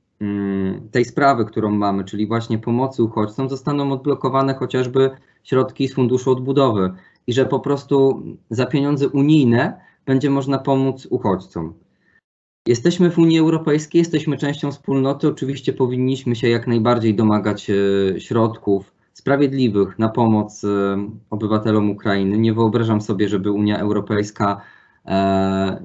[0.91, 5.11] tej sprawy, którą mamy, czyli właśnie pomocy uchodźcom, zostaną odblokowane chociażby
[5.43, 6.93] środki z Funduszu Odbudowy
[7.27, 11.73] i że po prostu za pieniądze unijne będzie można pomóc uchodźcom.
[12.67, 17.73] Jesteśmy w Unii Europejskiej, jesteśmy częścią wspólnoty, oczywiście powinniśmy się jak najbardziej domagać e,
[18.19, 20.67] środków sprawiedliwych na pomoc e,
[21.29, 22.37] obywatelom Ukrainy.
[22.37, 24.61] Nie wyobrażam sobie, żeby Unia Europejska
[25.05, 25.83] e,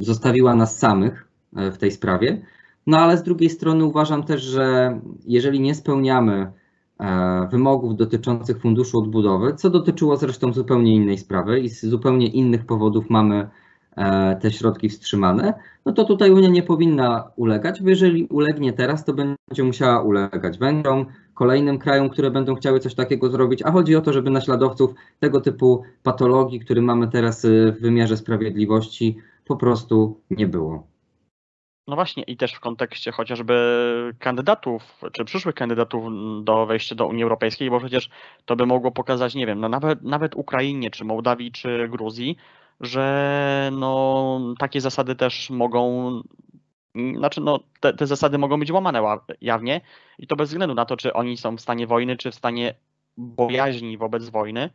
[0.00, 2.42] zostawiła nas samych w tej sprawie.
[2.86, 6.52] No ale z drugiej strony uważam też, że jeżeli nie spełniamy
[6.98, 12.66] e, wymogów dotyczących funduszu odbudowy, co dotyczyło zresztą zupełnie innej sprawy i z zupełnie innych
[12.66, 13.48] powodów mamy
[13.96, 15.54] e, te środki wstrzymane,
[15.86, 20.58] no to tutaj Unia nie powinna ulegać, bo jeżeli ulegnie teraz, to będzie musiała ulegać
[20.58, 24.94] Węgrom, kolejnym krajom, które będą chciały coś takiego zrobić, a chodzi o to, żeby naśladowców
[25.20, 30.95] tego typu patologii, który mamy teraz w wymiarze sprawiedliwości, po prostu nie było.
[31.86, 33.54] No właśnie, i też w kontekście chociażby
[34.18, 36.04] kandydatów, czy przyszłych kandydatów
[36.44, 38.10] do wejścia do Unii Europejskiej, bo przecież
[38.44, 42.36] to by mogło pokazać, nie wiem, no nawet, nawet Ukrainie, czy Mołdawii, czy Gruzji,
[42.80, 46.10] że no, takie zasady też mogą,
[47.16, 49.80] znaczy no, te, te zasady mogą być łamane jawnie
[50.18, 52.74] i to bez względu na to, czy oni są w stanie wojny, czy w stanie
[53.16, 54.70] bojaźni wobec wojny,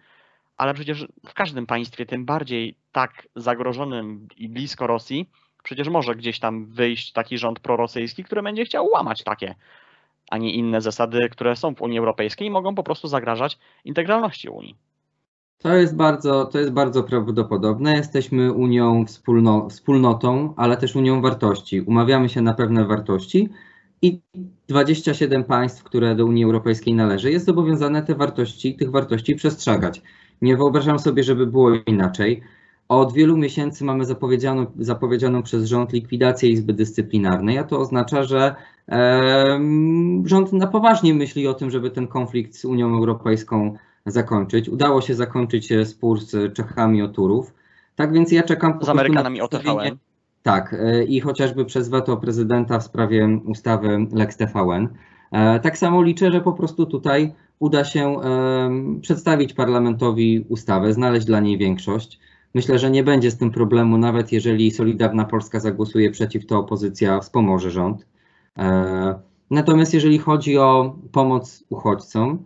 [0.58, 5.30] ale przecież w każdym państwie, tym bardziej tak zagrożonym i blisko Rosji,
[5.63, 9.56] Przecież może gdzieś tam wyjść taki rząd prorosyjski, który będzie chciał łamać takie,
[10.32, 14.50] a nie inne zasady, które są w Unii Europejskiej i mogą po prostu zagrażać integralności
[14.50, 14.76] Unii.
[15.58, 17.95] To jest bardzo, to jest bardzo prawdopodobne.
[17.95, 21.82] Jesteśmy Unią wspólno, wspólnotą, ale też Unią wartości.
[21.82, 23.50] Umawiamy się na pewne wartości
[24.02, 24.21] i
[24.67, 30.02] 27 państw, które do Unii Europejskiej należy, jest zobowiązane te wartości, tych wartości przestrzegać.
[30.41, 32.43] Nie wyobrażam sobie, żeby było inaczej.
[32.91, 38.56] Od wielu miesięcy mamy zapowiedzianą, zapowiedzianą przez rząd likwidację Izby Dyscyplinarnej, a to oznacza, że
[38.89, 39.60] e,
[40.25, 43.75] rząd na poważnie myśli o tym, żeby ten konflikt z Unią Europejską
[44.06, 44.69] zakończyć.
[44.69, 47.54] Udało się zakończyć spór z Czechami o Turów.
[47.95, 49.97] Tak więc ja czekam z Amerykanami o TVN.
[50.43, 54.88] Tak, e, i chociażby przez weto prezydenta w sprawie ustawy Lex TVN.
[55.32, 58.15] E, tak samo liczę, że po prostu tutaj uda się
[59.01, 62.19] przedstawić parlamentowi ustawę, znaleźć dla niej większość.
[62.53, 67.19] Myślę, że nie będzie z tym problemu, nawet jeżeli Solidarna Polska zagłosuje przeciw, to opozycja
[67.19, 68.05] wspomoże rząd.
[69.51, 72.43] Natomiast jeżeli chodzi o pomoc uchodźcom,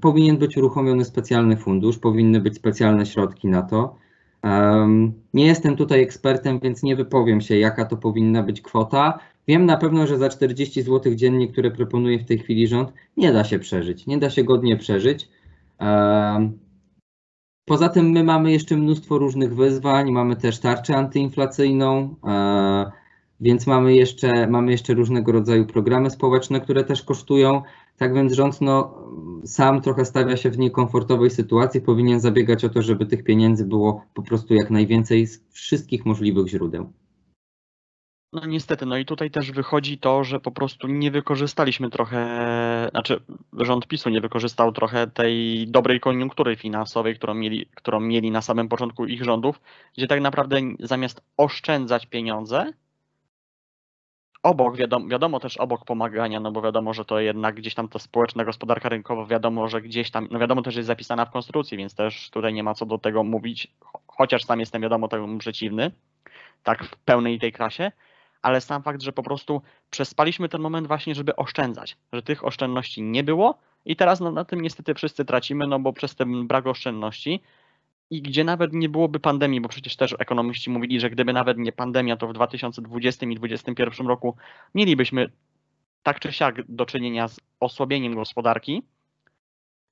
[0.00, 3.96] powinien być uruchomiony specjalny fundusz, powinny być specjalne środki na to.
[5.34, 9.18] Nie jestem tutaj ekspertem, więc nie wypowiem się, jaka to powinna być kwota.
[9.48, 13.32] Wiem na pewno, że za 40 zł dziennie, które proponuje w tej chwili rząd, nie
[13.32, 15.28] da się przeżyć, nie da się godnie przeżyć.
[17.66, 22.90] Poza tym my mamy jeszcze mnóstwo różnych wyzwań, mamy też tarczę antyinflacyjną, e,
[23.40, 27.62] więc mamy jeszcze, mamy jeszcze różnego rodzaju programy społeczne, które też kosztują.
[27.96, 28.94] Tak więc rząd no,
[29.44, 34.02] sam trochę stawia się w niekomfortowej sytuacji, powinien zabiegać o to, żeby tych pieniędzy było
[34.14, 36.92] po prostu jak najwięcej z wszystkich możliwych źródeł.
[38.32, 43.20] No niestety, no i tutaj też wychodzi to, że po prostu nie wykorzystaliśmy trochę, znaczy
[43.52, 48.68] rząd PiSu nie wykorzystał trochę tej dobrej koniunktury finansowej, którą mieli, którą mieli na samym
[48.68, 49.60] początku ich rządów,
[49.96, 52.72] gdzie tak naprawdę zamiast oszczędzać pieniądze,
[54.42, 57.98] obok, wiadomo, wiadomo też obok pomagania, no bo wiadomo, że to jednak gdzieś tam to
[57.98, 61.94] społeczna gospodarka rynkowa, wiadomo, że gdzieś tam, no wiadomo też jest zapisana w konstytucji, więc
[61.94, 63.68] też tutaj nie ma co do tego mówić,
[64.06, 65.90] chociaż sam jestem wiadomo temu przeciwny,
[66.62, 67.92] tak w pełnej tej klasie,
[68.42, 73.02] ale sam fakt, że po prostu przespaliśmy ten moment właśnie, żeby oszczędzać, że tych oszczędności
[73.02, 76.66] nie było i teraz no, na tym niestety wszyscy tracimy, no bo przez ten brak
[76.66, 77.42] oszczędności
[78.10, 81.72] i gdzie nawet nie byłoby pandemii, bo przecież też ekonomiści mówili, że gdyby nawet nie
[81.72, 84.36] pandemia, to w 2020 i 2021 roku
[84.74, 85.30] mielibyśmy
[86.02, 88.82] tak czy siak do czynienia z osłabieniem gospodarki,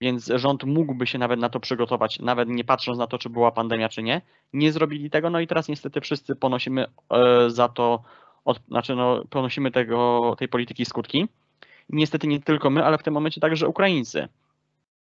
[0.00, 3.52] więc rząd mógłby się nawet na to przygotować, nawet nie patrząc na to, czy była
[3.52, 4.22] pandemia, czy nie.
[4.52, 8.02] Nie zrobili tego, no i teraz niestety wszyscy ponosimy e, za to,
[8.44, 11.28] od, znaczy no, ponosimy tego, tej polityki skutki.
[11.88, 14.28] Niestety nie tylko my, ale w tym momencie także Ukraińcy.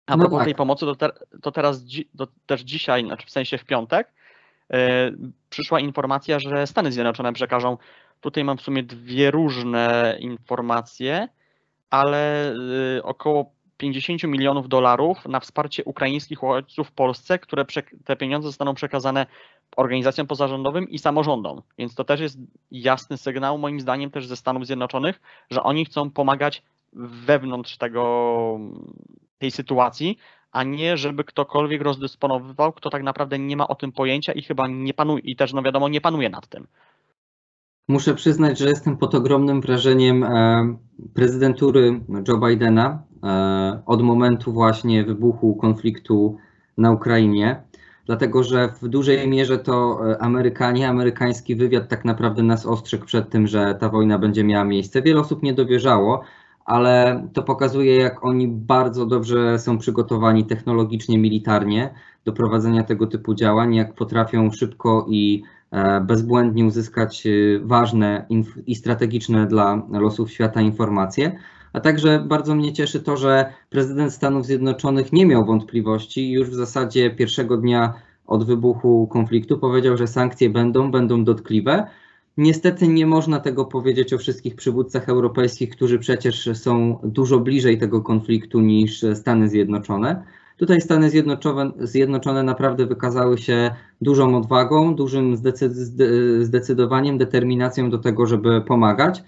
[0.06, 0.44] A no propos tak.
[0.44, 1.10] tej pomocy, to, te,
[1.42, 1.84] to teraz
[2.18, 4.12] to też dzisiaj, znaczy w sensie w piątek,
[4.70, 4.78] yy,
[5.50, 7.78] przyszła informacja, że Stany Zjednoczone przekażą.
[8.20, 11.28] Tutaj mam w sumie dwie różne informacje,
[11.90, 12.54] ale
[12.94, 13.52] yy, około
[13.82, 17.64] 50 milionów dolarów na wsparcie ukraińskich uchodźców w Polsce, które
[18.04, 19.26] te pieniądze zostaną przekazane
[19.76, 21.62] organizacjom pozarządowym i samorządom.
[21.78, 22.38] Więc to też jest
[22.70, 26.62] jasny sygnał, moim zdaniem, też ze Stanów Zjednoczonych, że oni chcą pomagać
[27.26, 28.60] wewnątrz tego,
[29.38, 30.18] tej sytuacji,
[30.52, 34.66] a nie żeby ktokolwiek rozdysponowywał, kto tak naprawdę nie ma o tym pojęcia i chyba
[34.68, 36.66] nie panuje, i też, no wiadomo, nie panuje nad tym.
[37.88, 40.76] Muszę przyznać, że jestem pod ogromnym wrażeniem e,
[41.14, 43.11] prezydentury Joe Bidena
[43.86, 46.36] od momentu właśnie wybuchu konfliktu
[46.78, 47.62] na Ukrainie,
[48.06, 53.30] dlatego że w dużej mierze to e, Amerykanie, amerykański wywiad tak naprawdę nas ostrzegł przed
[53.30, 55.02] tym, że ta wojna będzie miała miejsce.
[55.02, 56.22] Wiele osób nie dowierzało,
[56.64, 63.34] ale to pokazuje, jak oni bardzo dobrze są przygotowani technologicznie, militarnie do prowadzenia tego typu
[63.34, 67.30] działań, jak potrafią szybko i e, bezbłędnie uzyskać e,
[67.62, 68.26] ważne
[68.66, 71.38] i strategiczne dla losów świata informacje.
[71.72, 76.54] A także bardzo mnie cieszy to, że prezydent Stanów Zjednoczonych nie miał wątpliwości już w
[76.54, 77.94] zasadzie pierwszego dnia
[78.26, 81.86] od wybuchu konfliktu powiedział, że sankcje będą, będą dotkliwe
[82.36, 88.02] Niestety nie można tego powiedzieć o wszystkich przywódcach europejskich, którzy przecież są dużo bliżej tego
[88.02, 90.22] konfliktu niż Stany Zjednoczone.
[90.56, 95.36] Tutaj Stany Zjednoczone, Zjednoczone naprawdę wykazały się dużą odwagą, dużym
[96.40, 99.22] zdecydowaniem, determinacją do tego, żeby pomagać.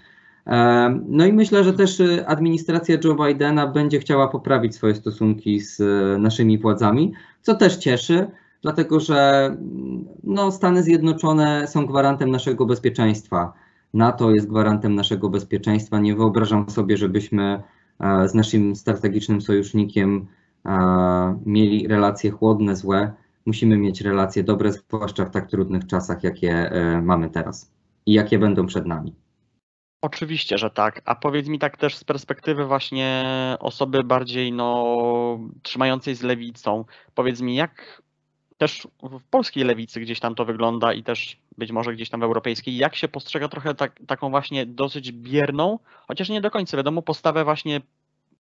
[1.07, 5.81] No i myślę, że też administracja Joe Bidena będzie chciała poprawić swoje stosunki z
[6.21, 8.27] naszymi władzami, co też cieszy
[8.65, 9.57] dlatego że
[10.23, 13.53] no, Stany Zjednoczone są gwarantem naszego bezpieczeństwa.
[13.93, 15.99] NATO jest gwarantem naszego bezpieczeństwa.
[15.99, 17.63] Nie wyobrażam sobie, żebyśmy
[17.99, 20.27] e, z naszym strategicznym sojusznikiem
[20.65, 23.13] e, mieli relacje chłodne, złe.
[23.45, 27.71] Musimy mieć relacje dobre, zwłaszcza w tak trudnych czasach, jakie e, mamy teraz
[28.05, 29.24] i jakie będą przed nami.
[30.05, 31.01] Oczywiście, że tak.
[31.05, 33.25] A powiedz mi tak też z perspektywy właśnie
[33.59, 36.85] osoby bardziej no, trzymającej z lewicą.
[37.15, 38.01] Powiedz mi, jak
[38.57, 42.23] też w polskiej lewicy gdzieś tam to wygląda i też być może gdzieś tam w
[42.23, 47.01] europejskiej, jak się postrzega trochę tak, taką właśnie dosyć bierną, chociaż nie do końca wiadomo,
[47.01, 47.81] postawę właśnie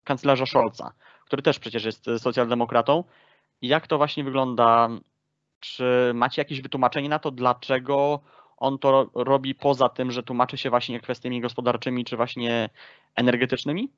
[0.04, 0.94] kanclerza Scholza,
[1.26, 3.04] który też przecież jest socjaldemokratą.
[3.62, 4.90] Jak to właśnie wygląda?
[5.60, 8.20] Czy macie jakieś wytłumaczenie na to, dlaczego
[8.60, 12.70] on to robi poza tym, że tłumaczy się właśnie kwestiami gospodarczymi czy właśnie
[13.16, 13.90] energetycznymi?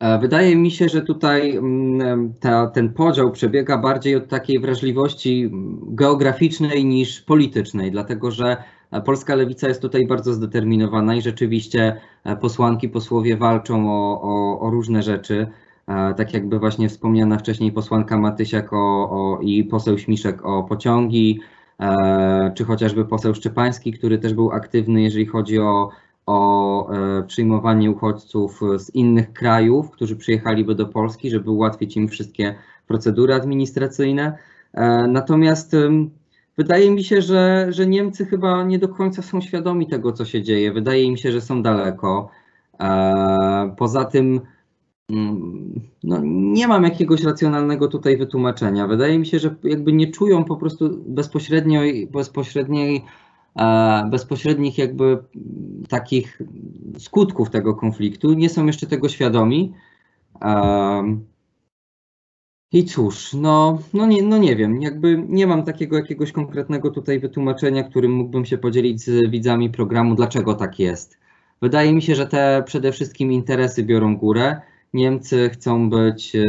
[0.00, 5.50] E, wydaje mi się, że tutaj mm, ta, ten podział przebiega bardziej od takiej wrażliwości
[5.82, 8.56] geograficznej niż politycznej, dlatego że
[9.04, 12.00] polska lewica jest tutaj bardzo zdeterminowana i rzeczywiście
[12.40, 15.46] posłanki, posłowie walczą o, o, o różne rzeczy.
[16.16, 21.40] Tak jakby właśnie wspomniana wcześniej posłanka Matysiak o, i poseł Śmiszek o pociągi,
[22.54, 25.90] czy chociażby poseł Szczepański, który też był aktywny, jeżeli chodzi o
[26.26, 32.54] o e, przyjmowanie uchodźców z innych krajów, którzy przyjechaliby do Polski, żeby ułatwić im wszystkie
[32.86, 34.38] procedury administracyjne.
[34.74, 35.76] E, natomiast
[36.56, 40.42] wydaje mi się, że, że Niemcy chyba nie do końca są świadomi tego, co się
[40.42, 40.72] dzieje.
[40.72, 42.30] Wydaje mi się, że są daleko.
[42.80, 44.40] E, poza tym
[46.04, 48.86] no, nie mam jakiegoś racjonalnego tutaj wytłumaczenia.
[48.86, 53.04] Wydaje mi się, że jakby nie czują po prostu bezpośrednio, bezpośredniej
[53.56, 55.18] E, bezpośrednich jakby
[55.88, 56.42] takich
[56.98, 59.74] skutków tego konfliktu, nie są jeszcze tego świadomi.
[60.42, 61.18] E,
[62.72, 67.20] I cóż, no, no, nie, no nie wiem, jakby nie mam takiego jakiegoś konkretnego tutaj
[67.20, 71.18] wytłumaczenia, którym mógłbym się podzielić z widzami programu, dlaczego tak jest.
[71.62, 74.60] Wydaje mi się, że te przede wszystkim interesy biorą górę.
[74.96, 76.44] Niemcy chcą być e,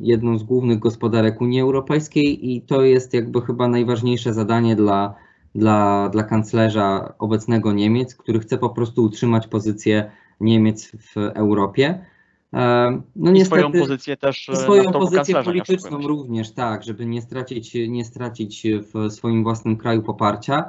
[0.00, 5.14] jedną z głównych gospodarek Unii Europejskiej i to jest jakby chyba najważniejsze zadanie dla
[5.54, 12.04] dla, dla kanclerza obecnego Niemiec, który chce po prostu utrzymać pozycję Niemiec w Europie.
[12.54, 14.48] E, no I swoją pozycję też.
[14.48, 20.02] E, swoją pozycję polityczną również, tak, żeby nie stracić, nie stracić w swoim własnym kraju
[20.02, 20.64] poparcia.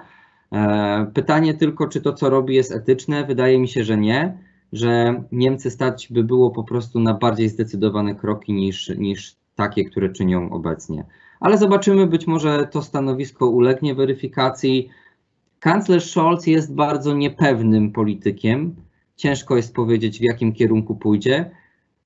[1.13, 3.25] Pytanie tylko, czy to, co robi, jest etyczne?
[3.25, 4.37] Wydaje mi się, że nie,
[4.73, 10.09] że Niemcy stać by było po prostu na bardziej zdecydowane kroki niż, niż takie, które
[10.09, 11.03] czynią obecnie
[11.39, 14.89] ale zobaczymy, być może to stanowisko ulegnie weryfikacji.
[15.59, 18.75] Kanclerz Scholz jest bardzo niepewnym politykiem.
[19.15, 21.51] Ciężko jest powiedzieć, w jakim kierunku pójdzie.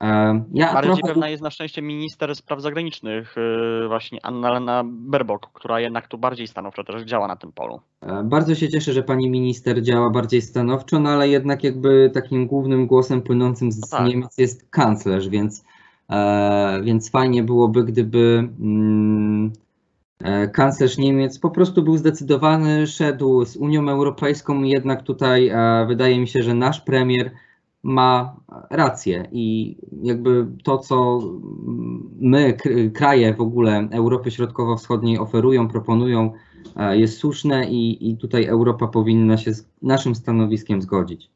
[0.03, 1.13] E, ja Bardziej trochę...
[1.13, 6.47] pewna jest na szczęście minister spraw zagranicznych, e, właśnie Annalena Berbok, która jednak tu bardziej
[6.47, 7.79] stanowczo też działa na tym polu.
[8.01, 12.47] E, bardzo się cieszę, że pani minister działa bardziej stanowczo, no ale jednak jakby takim
[12.47, 14.07] głównym głosem płynącym z no tak.
[14.07, 15.63] Niemiec jest kanclerz, więc
[16.09, 19.53] E, więc fajnie byłoby, gdyby mm,
[20.53, 25.51] kanclerz Niemiec po prostu był zdecydowany, szedł z Unią Europejską, jednak tutaj
[25.87, 27.31] wydaje mi się, że nasz premier
[27.83, 28.35] ma
[28.69, 31.19] rację i jakby to, co
[32.19, 32.57] my,
[32.93, 36.33] kraje w ogóle Europy Środkowo-Wschodniej oferują, proponują,
[36.91, 41.29] jest słuszne i, i tutaj Europa powinna się z naszym stanowiskiem zgodzić.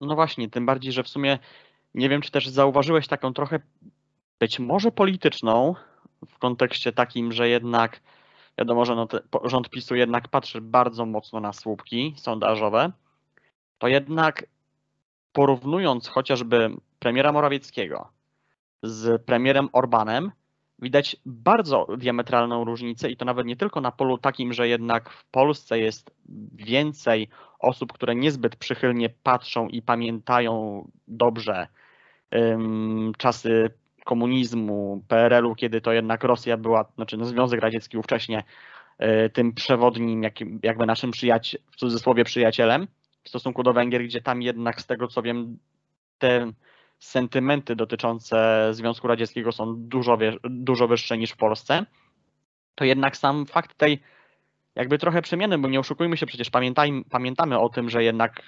[0.00, 1.38] No właśnie, tym bardziej, że w sumie
[1.94, 3.60] nie wiem, czy też zauważyłeś taką trochę
[4.40, 5.74] być może polityczną
[6.28, 8.00] w kontekście takim, że jednak
[8.58, 12.92] wiadomo, że no te, rząd PiSu jednak patrzy bardzo mocno na słupki sondażowe,
[13.78, 14.46] to jednak
[15.36, 18.08] porównując chociażby premiera Morawieckiego
[18.82, 20.32] z premierem Orbanem,
[20.78, 25.24] widać bardzo diametralną różnicę i to nawet nie tylko na polu takim, że jednak w
[25.24, 26.10] Polsce jest
[26.52, 31.66] więcej osób, które niezbyt przychylnie patrzą i pamiętają dobrze
[33.18, 33.70] czasy
[34.04, 38.44] komunizmu, PRL-u, kiedy to jednak Rosja była, znaczy no Związek Radziecki ówcześnie
[38.98, 40.22] e, tym przewodnim,
[40.62, 42.86] jakby naszym przyjaciel, w cudzysłowie przyjacielem
[43.26, 45.58] w stosunku do Węgier, gdzie tam jednak z tego co wiem
[46.18, 46.52] te
[46.98, 51.86] sentymenty dotyczące Związku Radzieckiego są dużo, dużo wyższe niż w Polsce,
[52.74, 54.00] to jednak sam fakt tej
[54.74, 56.50] jakby trochę przemiany, bo nie oszukujmy się, przecież
[57.10, 58.42] pamiętamy o tym, że jednak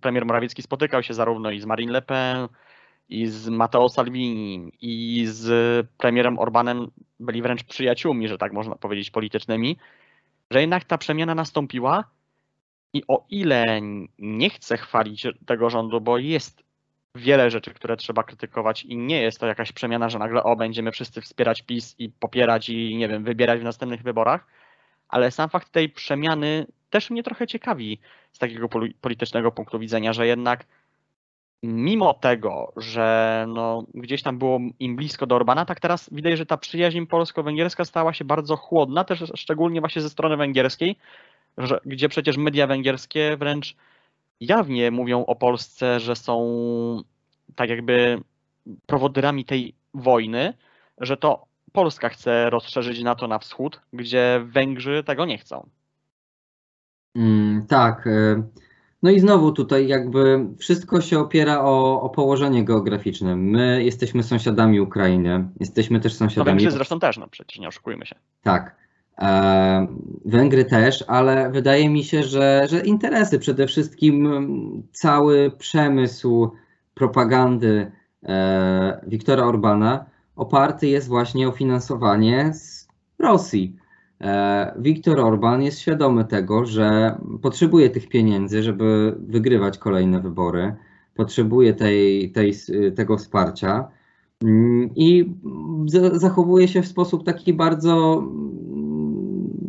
[0.00, 2.48] premier Morawiecki spotykał się zarówno i z Marine Le Pen,
[3.08, 6.90] i z Matteo Salvini i z premierem Orbanem
[7.20, 9.78] byli wręcz przyjaciółmi, że tak można powiedzieć, politycznymi,
[10.50, 12.04] że jednak ta przemiana nastąpiła
[12.94, 13.80] i o ile
[14.18, 16.64] nie chcę chwalić tego rządu, bo jest
[17.14, 20.92] wiele rzeczy, które trzeba krytykować i nie jest to jakaś przemiana, że nagle o, będziemy
[20.92, 24.46] wszyscy wspierać PiS i popierać i nie wiem, wybierać w następnych wyborach,
[25.08, 28.00] ale sam fakt tej przemiany też mnie trochę ciekawi
[28.32, 28.68] z takiego
[29.00, 30.66] politycznego punktu widzenia, że jednak
[31.62, 36.46] mimo tego, że no, gdzieś tam było im blisko do Orbana, tak teraz widać, że
[36.46, 40.96] ta przyjaźń polsko-węgierska stała się bardzo chłodna, też szczególnie właśnie ze strony węgierskiej,
[41.58, 43.76] że, gdzie przecież media węgierskie wręcz
[44.40, 47.02] jawnie mówią o Polsce, że są
[47.54, 48.20] tak jakby
[48.86, 50.54] prowodyrami tej wojny,
[50.98, 55.68] że to Polska chce rozszerzyć NATO na wschód, gdzie Węgrzy tego nie chcą.
[57.14, 58.06] Mm, tak.
[58.06, 58.42] Y
[59.04, 63.36] no i znowu tutaj jakby wszystko się opiera o, o położenie geograficzne.
[63.36, 66.54] My jesteśmy sąsiadami Ukrainy, jesteśmy też sąsiadami...
[66.54, 68.16] No Węgrzy zresztą też, no przecież nie oszukujmy się.
[68.42, 68.76] Tak.
[69.18, 69.86] E,
[70.24, 74.28] Węgry też, ale wydaje mi się, że, że interesy, przede wszystkim
[74.92, 76.50] cały przemysł
[76.94, 77.92] propagandy
[78.22, 80.04] e, Wiktora Orbana
[80.36, 82.88] oparty jest właśnie o finansowanie z
[83.18, 83.76] Rosji.
[84.20, 90.74] E, Viktor Orban jest świadomy tego, że potrzebuje tych pieniędzy, żeby wygrywać kolejne wybory,
[91.14, 92.54] potrzebuje tej, tej,
[92.96, 93.88] tego wsparcia
[94.42, 95.34] mm, i
[96.12, 98.54] zachowuje się w sposób taki bardzo mm,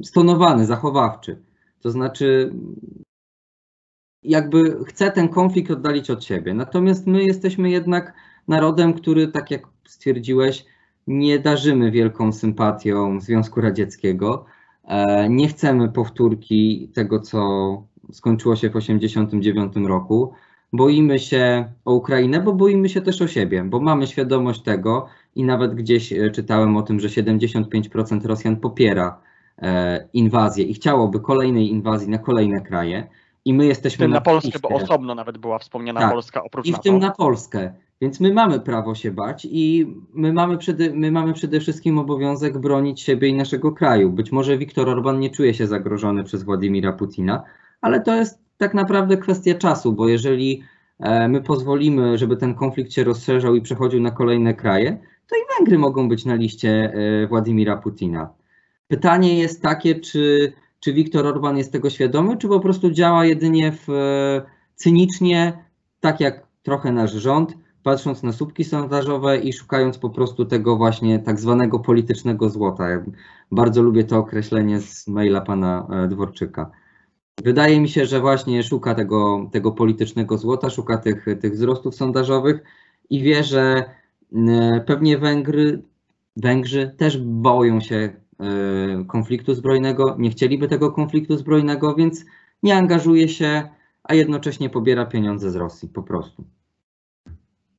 [0.06, 1.41] stonowany, zachowawczy.
[1.82, 2.53] To znaczy,
[4.24, 6.53] jakby chce ten konflikt oddalić od siebie.
[6.53, 8.14] Natomiast my jesteśmy jednak
[8.47, 10.66] narodem, który, tak jak stwierdziłeś,
[11.08, 14.45] nie darzymy wielką sympatią Związku Radzieckiego.
[14.84, 17.39] E, nie chcemy powtórki tego, co
[18.12, 20.34] skończyło się w 1989 roku.
[20.74, 25.43] Boimy się o Ukrainę, bo boimy się też o siebie, bo mamy świadomość tego i
[25.43, 29.22] nawet gdzieś e, czytałem o tym, że 75% Rosjan popiera
[30.14, 33.08] inwazję i chciałoby kolejnej inwazji na kolejne kraje.
[33.45, 33.97] I my jesteśmy.
[33.97, 36.12] W tym na, na Polskę, bo osobno nawet była wspomniana tak.
[36.12, 36.84] Polska oprócz I w NATO.
[36.84, 37.74] tym na Polskę.
[38.01, 42.58] Więc my mamy prawo się bać i my mamy, przede, my mamy przede wszystkim obowiązek
[42.58, 44.10] bronić siebie i naszego kraju.
[44.12, 47.43] Być może Viktor Orban nie czuje się zagrożony przez Władimira Putina,
[47.82, 50.64] ale to jest tak naprawdę kwestia czasu, bo jeżeli
[50.99, 54.97] e, my pozwolimy, żeby ten konflikt się rozszerzał i przechodził na kolejne kraje,
[55.28, 58.30] to i Węgry mogą być na liście e, Władimira Putina.
[58.88, 63.72] Pytanie jest takie, czy, czy Viktor Orban jest tego świadomy, czy po prostu działa jedynie
[63.72, 64.42] w, e,
[64.76, 65.66] cynicznie,
[66.00, 71.20] tak jak trochę nasz rząd, patrząc na słupki sondażowe i szukając po prostu tego właśnie
[71.20, 72.90] tak zwanego politycznego złota.
[72.90, 73.04] Ja
[73.52, 76.72] bardzo lubię to określenie z maila pana Dworczyka.
[77.44, 82.64] Wydaje mi się, że właśnie szuka tego, tego politycznego złota, szuka tych, tych wzrostów sondażowych
[83.10, 83.84] i wie, że
[84.86, 85.82] pewnie Węgry,
[86.38, 88.14] Węgrzy też boją się e,
[89.08, 92.26] konfliktu zbrojnego, nie chcieliby tego konfliktu zbrojnego, więc
[92.64, 93.70] nie angażuje się,
[94.04, 96.44] a jednocześnie pobiera pieniądze z Rosji po prostu.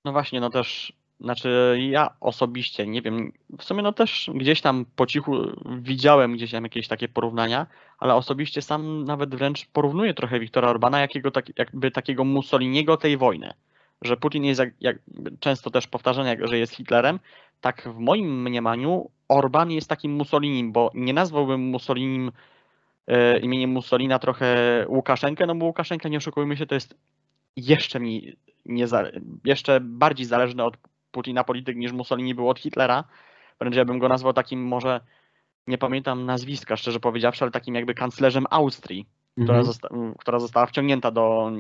[0.05, 4.85] No właśnie, no też, znaczy ja osobiście, nie wiem, w sumie no też gdzieś tam
[4.97, 5.37] po cichu
[5.81, 7.67] widziałem gdzieś tam jakieś takie porównania,
[7.99, 13.17] ale osobiście sam nawet wręcz porównuję trochę Wiktora Orbana jakiego, tak, jakby takiego Mussoliniego tej
[13.17, 13.53] wojny.
[14.03, 14.97] Że Putin jest, jak, jak
[15.41, 17.19] często też powtarzane, że jest Hitlerem,
[17.61, 22.33] tak w moim mniemaniu Orban jest takim Mussolinim, bo nie nazwałbym Mussolinim
[23.07, 24.57] e, imieniem Mussolina trochę
[24.89, 26.95] Łukaszenkę, no bo Łukaszenka, nie oszukujmy się, to jest
[27.57, 28.37] jeszcze mi
[28.67, 29.05] nie za,
[29.45, 30.77] jeszcze bardziej zależny od
[31.11, 33.05] Putina polityk niż Mussolini był od Hitlera.
[33.61, 35.01] Wręcz ja bym go nazwał takim może,
[35.67, 39.07] nie pamiętam nazwiska szczerze powiedziawszy, ale takim jakby kanclerzem Austrii,
[39.39, 39.47] mhm.
[39.47, 39.89] która, zosta
[40.19, 41.53] która została wciągnięta do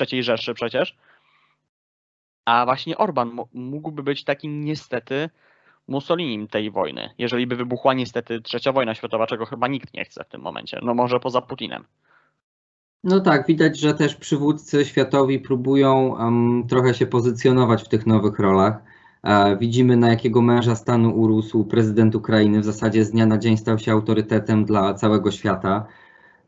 [0.00, 0.96] III Rzeszy przecież.
[2.44, 5.30] A właśnie Orban mógłby być takim niestety
[5.88, 10.24] Mussolinim tej wojny, jeżeli by wybuchła niestety trzecia wojna światowa, czego chyba nikt nie chce
[10.24, 10.80] w tym momencie.
[10.82, 11.84] No może poza Putinem.
[13.04, 18.38] No tak, widać, że też przywódcy światowi próbują um, trochę się pozycjonować w tych nowych
[18.38, 18.82] rolach.
[19.22, 22.60] E, widzimy, na jakiego męża stanu urósł prezydent Ukrainy.
[22.60, 25.86] W zasadzie z dnia na dzień stał się autorytetem dla całego świata.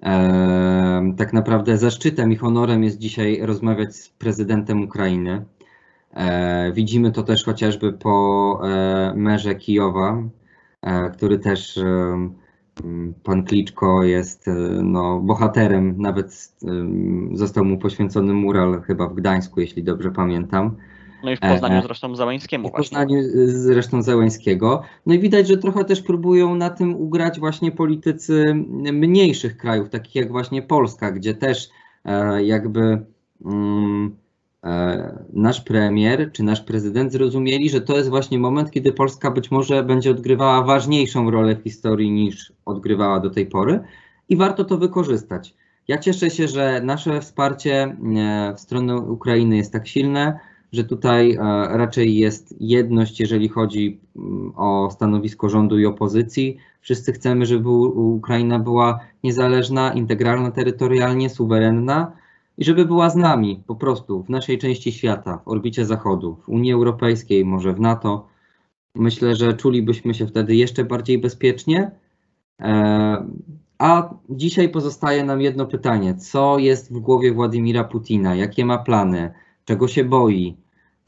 [0.03, 5.45] E, tak naprawdę zaszczytem i honorem jest dzisiaj rozmawiać z prezydentem Ukrainy.
[6.15, 10.23] E, widzimy to też chociażby po e, merze Kijowa,
[10.83, 11.81] e, który też
[13.23, 14.51] Pan Kliczko jest
[14.83, 16.55] no, bohaterem, nawet
[17.33, 20.77] został mu poświęcony mural chyba w Gdańsku, jeśli dobrze pamiętam.
[21.25, 22.69] No i w Poznaniu zresztą Załęskiemu.
[22.69, 24.83] W Poznaniu zresztą Załęskiego.
[25.07, 28.45] No i widać, że trochę też próbują na tym ugrać właśnie politycy
[28.93, 31.69] mniejszych krajów, takich jak właśnie Polska, gdzie też
[32.39, 33.07] jakby
[33.45, 33.51] E,
[35.33, 39.83] nasz premier czy nasz prezydent zrozumieli, że to jest właśnie moment, kiedy Polska być może
[39.83, 43.81] będzie odgrywała ważniejszą rolę w historii niż odgrywała do tej pory
[44.29, 45.55] i warto to wykorzystać.
[45.89, 50.39] Ja cieszę się, że nasze wsparcie e, w stronę Ukrainy jest tak silne,
[50.73, 51.39] że tutaj e,
[51.79, 56.57] raczej jest jedność, jeżeli chodzi mm, o stanowisko rządu i opozycji.
[56.81, 62.13] Wszyscy chcemy, żeby Ukraina była niezależna, integralna terytorialnie, suwerenna
[62.59, 66.49] i żeby była z nami po prostu w naszej części świata, w orbicie Zachodu, w
[66.49, 68.27] Unii Europejskiej, może w NATO.
[68.95, 71.91] Myślę, że czulibyśmy się wtedy jeszcze bardziej bezpiecznie.
[72.61, 73.27] E,
[73.79, 78.35] a dzisiaj pozostaje nam jedno pytanie: co jest w głowie Władimira Putina?
[78.35, 79.33] Jakie ma plany?
[79.65, 80.57] Czego się boi?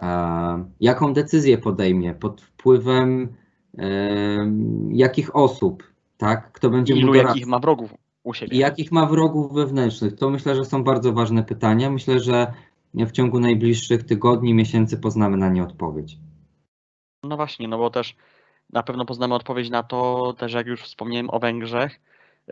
[0.03, 2.15] E, jaką decyzję podejmie?
[2.15, 3.29] Pod wpływem
[3.79, 4.53] e,
[4.91, 5.83] jakich osób?
[6.17, 6.53] Tak?
[6.53, 7.95] Kto będzie Ilu jakich ma wrogów?
[8.27, 8.57] U siebie.
[8.57, 10.15] I jakich ma wrogów wewnętrznych?
[10.17, 11.91] To myślę, że są bardzo ważne pytania.
[11.91, 12.53] Myślę, że
[12.95, 16.19] w ciągu najbliższych tygodni, miesięcy poznamy na nie odpowiedź.
[17.23, 18.17] No właśnie, no bo też
[18.73, 22.01] na pewno poznamy odpowiedź na to, też jak już wspomniałem o Węgrzech,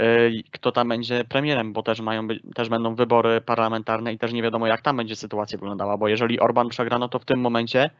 [0.00, 4.32] y, kto tam będzie premierem, bo też mają być, też będą wybory parlamentarne i też
[4.32, 7.40] nie wiadomo jak tam będzie sytuacja wyglądała, bo jeżeli Orban przegra, no to w tym
[7.40, 7.90] momencie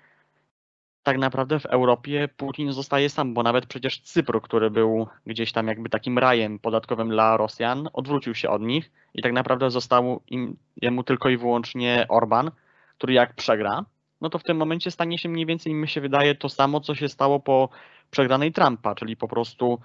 [1.05, 5.69] tak naprawdę w Europie Putin zostaje sam, bo nawet przecież Cypr, który był gdzieś tam
[5.69, 10.57] jakby takim rajem podatkowym dla Rosjan, odwrócił się od nich i tak naprawdę został im,
[10.83, 12.51] jemu tylko i wyłącznie Orban,
[12.99, 13.85] który jak przegra,
[14.21, 16.95] no to w tym momencie stanie się mniej więcej, mi się wydaje, to samo, co
[16.95, 17.69] się stało po
[18.11, 19.81] przegranej Trumpa, czyli po prostu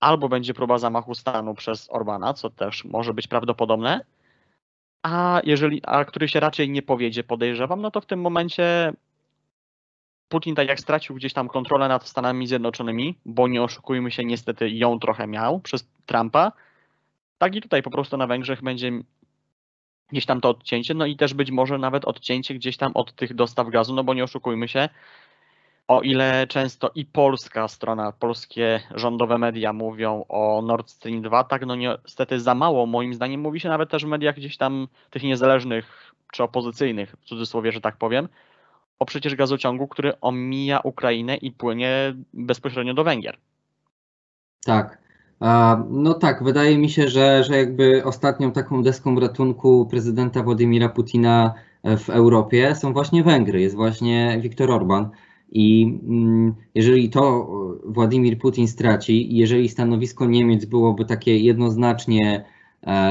[0.00, 4.04] albo będzie próba zamachu stanu przez Orbana, co też może być prawdopodobne,
[5.02, 8.92] a jeżeli, a który się raczej nie powiedzie, podejrzewam, no to w tym momencie
[10.32, 14.70] Putin tak jak stracił gdzieś tam kontrolę nad Stanami Zjednoczonymi, bo nie oszukujmy się, niestety
[14.70, 16.52] ją trochę miał przez Trumpa,
[17.38, 18.90] tak i tutaj po prostu na Węgrzech będzie
[20.08, 23.34] gdzieś tam to odcięcie, no i też być może nawet odcięcie gdzieś tam od tych
[23.34, 24.88] dostaw gazu, no bo nie oszukujmy się,
[25.88, 31.66] o ile często i polska strona, polskie rządowe media mówią o Nord Stream 2, tak
[31.66, 35.22] no niestety za mało moim zdaniem mówi się nawet też w mediach gdzieś tam tych
[35.22, 38.28] niezależnych czy opozycyjnych, w cudzysłowie, że tak powiem,
[38.98, 43.36] o przecież gazociągu, który omija Ukrainę i płynie bezpośrednio do Węgier.
[44.64, 45.02] Tak.
[45.90, 51.54] No tak, wydaje mi się, że, że jakby ostatnią taką deską ratunku prezydenta Władimira Putina
[51.84, 55.10] w Europie są właśnie Węgry, jest właśnie Viktor Orban.
[55.52, 57.48] I mm, jeżeli to
[57.84, 62.61] Władimir Putin straci, jeżeli stanowisko Niemiec byłoby takie jednoznacznie e,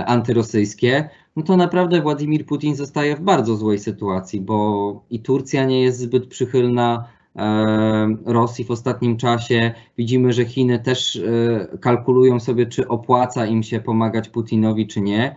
[0.06, 5.82] antyrosyjskie, no to naprawdę Władimir Putin zostaje w bardzo złej sytuacji, bo i Turcja nie
[5.82, 9.74] jest zbyt przychylna e, Rosji w ostatnim czasie.
[9.98, 15.36] Widzimy, że Chiny też e, kalkulują sobie, czy opłaca im się pomagać Putinowi, czy nie.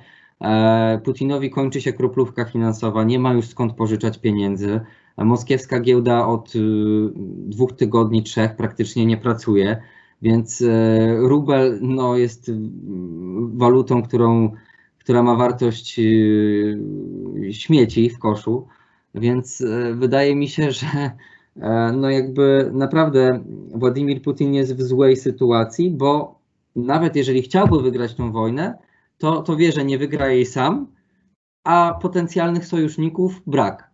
[1.04, 4.80] Putinowi kończy się kroplówka finansowa, nie ma już skąd pożyczać pieniędzy.
[5.16, 6.52] Moskiewska giełda od
[7.46, 9.82] dwóch tygodni, trzech praktycznie nie pracuje,
[10.22, 10.68] więc y,
[11.18, 12.50] rubel no, jest
[13.54, 14.52] walutą, którą,
[14.98, 16.00] która ma wartość
[17.50, 18.66] śmieci w koszu,
[19.14, 19.62] więc
[19.94, 20.86] wydaje mi się, że
[21.96, 23.44] no jakby naprawdę
[23.74, 26.38] Władimir Putin jest w złej sytuacji, bo
[26.76, 28.78] nawet jeżeli chciałby wygrać tą wojnę,
[29.18, 30.86] to, to wie, że nie wygra jej sam,
[31.64, 33.90] a potencjalnych sojuszników brak.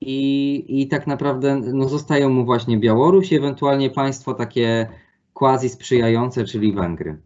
[0.00, 4.88] I, i tak naprawdę no, zostają mu właśnie Białoruś ewentualnie państwo takie
[5.42, 7.18] quasi sprzyjające, czyli Węgry.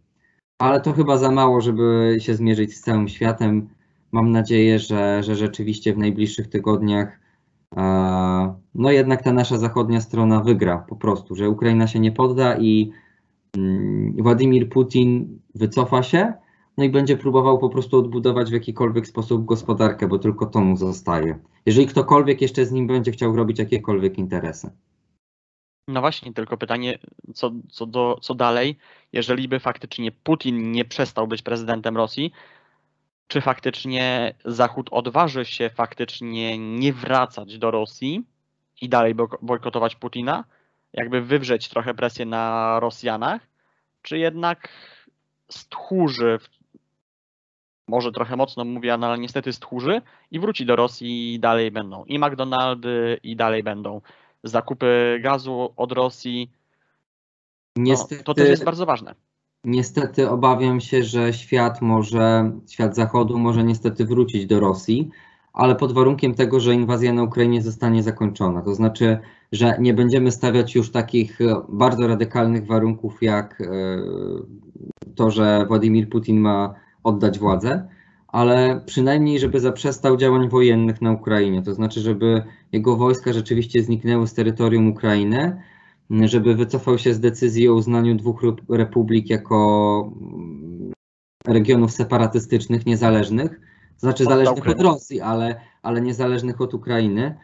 [0.59, 3.69] Ale to chyba za mało, żeby się zmierzyć z całym światem.
[4.11, 7.19] Mam nadzieję, że, że rzeczywiście w najbliższych tygodniach
[7.77, 7.83] e,
[8.75, 12.91] no jednak ta nasza zachodnia strona wygra po prostu, że Ukraina się nie podda i
[13.57, 16.33] mm, Władimir Putin wycofa się,
[16.77, 20.77] no i będzie próbował po prostu odbudować w jakikolwiek sposób gospodarkę, bo tylko to mu
[20.77, 21.39] zostaje.
[21.65, 24.69] Jeżeli ktokolwiek jeszcze z nim będzie chciał robić jakiekolwiek interesy.
[25.87, 26.99] No właśnie, tylko pytanie,
[27.33, 28.77] co, co, do, co dalej,
[29.13, 32.31] jeżeli by faktycznie Putin nie przestał być prezydentem Rosji,
[33.27, 38.25] czy faktycznie Zachód odważy się faktycznie nie wracać do Rosji
[38.81, 40.43] i dalej bojkotować Putina,
[40.93, 43.41] jakby wywrzeć trochę presję na Rosjanach,
[44.01, 44.69] czy jednak
[45.49, 46.39] stchórzy
[47.87, 52.05] może trochę mocno mówię, no ale niestety stchórzy i wróci do Rosji i dalej będą.
[52.05, 54.01] I McDonaldy i dalej będą
[54.47, 56.51] zakupy gazu od Rosji.
[57.75, 59.15] Niestety, no, to też jest bardzo ważne.
[59.63, 65.09] Niestety obawiam się, że świat może, świat zachodu może niestety wrócić do Rosji,
[65.53, 68.61] ale pod warunkiem tego, że inwazja na Ukrainie zostanie zakończona.
[68.61, 69.19] To znaczy,
[69.51, 71.39] że nie będziemy stawiać już takich
[71.69, 73.65] bardzo radykalnych warunków, jak e,
[75.15, 76.73] to, że Władimir Putin ma
[77.03, 77.87] oddać władzę,
[78.37, 84.27] ale przynajmniej, żeby zaprzestał działań wojennych na Ukrainie, to znaczy, żeby jego wojska rzeczywiście zniknęły
[84.27, 85.61] z terytorium Ukrainy,
[86.09, 90.11] żeby wycofał się z decyzji o uznaniu dwóch republik jako
[91.47, 93.51] regionów separatystycznych, niezależnych,
[93.95, 97.37] to znaczy od zależnych od Rosji, ale, ale niezależnych od Ukrainy.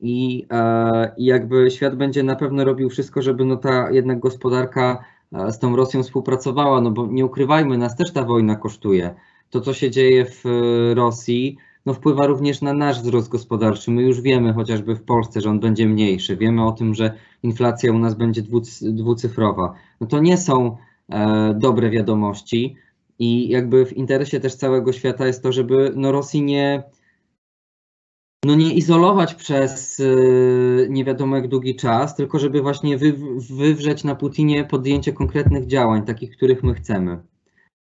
[0.00, 5.04] I, e, I jakby świat będzie na pewno robił wszystko, żeby no ta jednak gospodarka
[5.50, 9.14] z tą Rosją współpracowała, no bo nie ukrywajmy, nas też ta wojna kosztuje.
[9.50, 13.90] To, co się dzieje w e, Rosji, no wpływa również na nasz wzrost gospodarczy.
[13.90, 16.36] My już wiemy chociażby w Polsce, że on będzie mniejszy.
[16.36, 18.42] Wiemy o tym, że inflacja u nas będzie
[18.82, 19.74] dwucyfrowa.
[20.00, 20.76] No to nie są
[21.08, 22.76] e, dobre wiadomości
[23.20, 26.82] i jakby w interesie też całego świata jest to, żeby no Rosji nie,
[28.44, 33.14] no nie izolować przez y, nie wiadomo jak długi czas, tylko żeby właśnie wy,
[33.50, 37.18] wywrzeć na Putinie podjęcie konkretnych działań, takich, których my chcemy.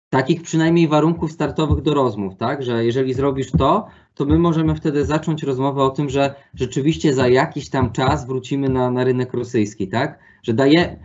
[0.09, 2.63] Takich przynajmniej warunków startowych do rozmów, tak?
[2.63, 7.27] Że jeżeli zrobisz to, to my możemy wtedy zacząć rozmowę o tym, że rzeczywiście za
[7.27, 10.19] jakiś tam czas wrócimy na, na rynek rosyjski, tak?
[10.43, 10.99] Że daje,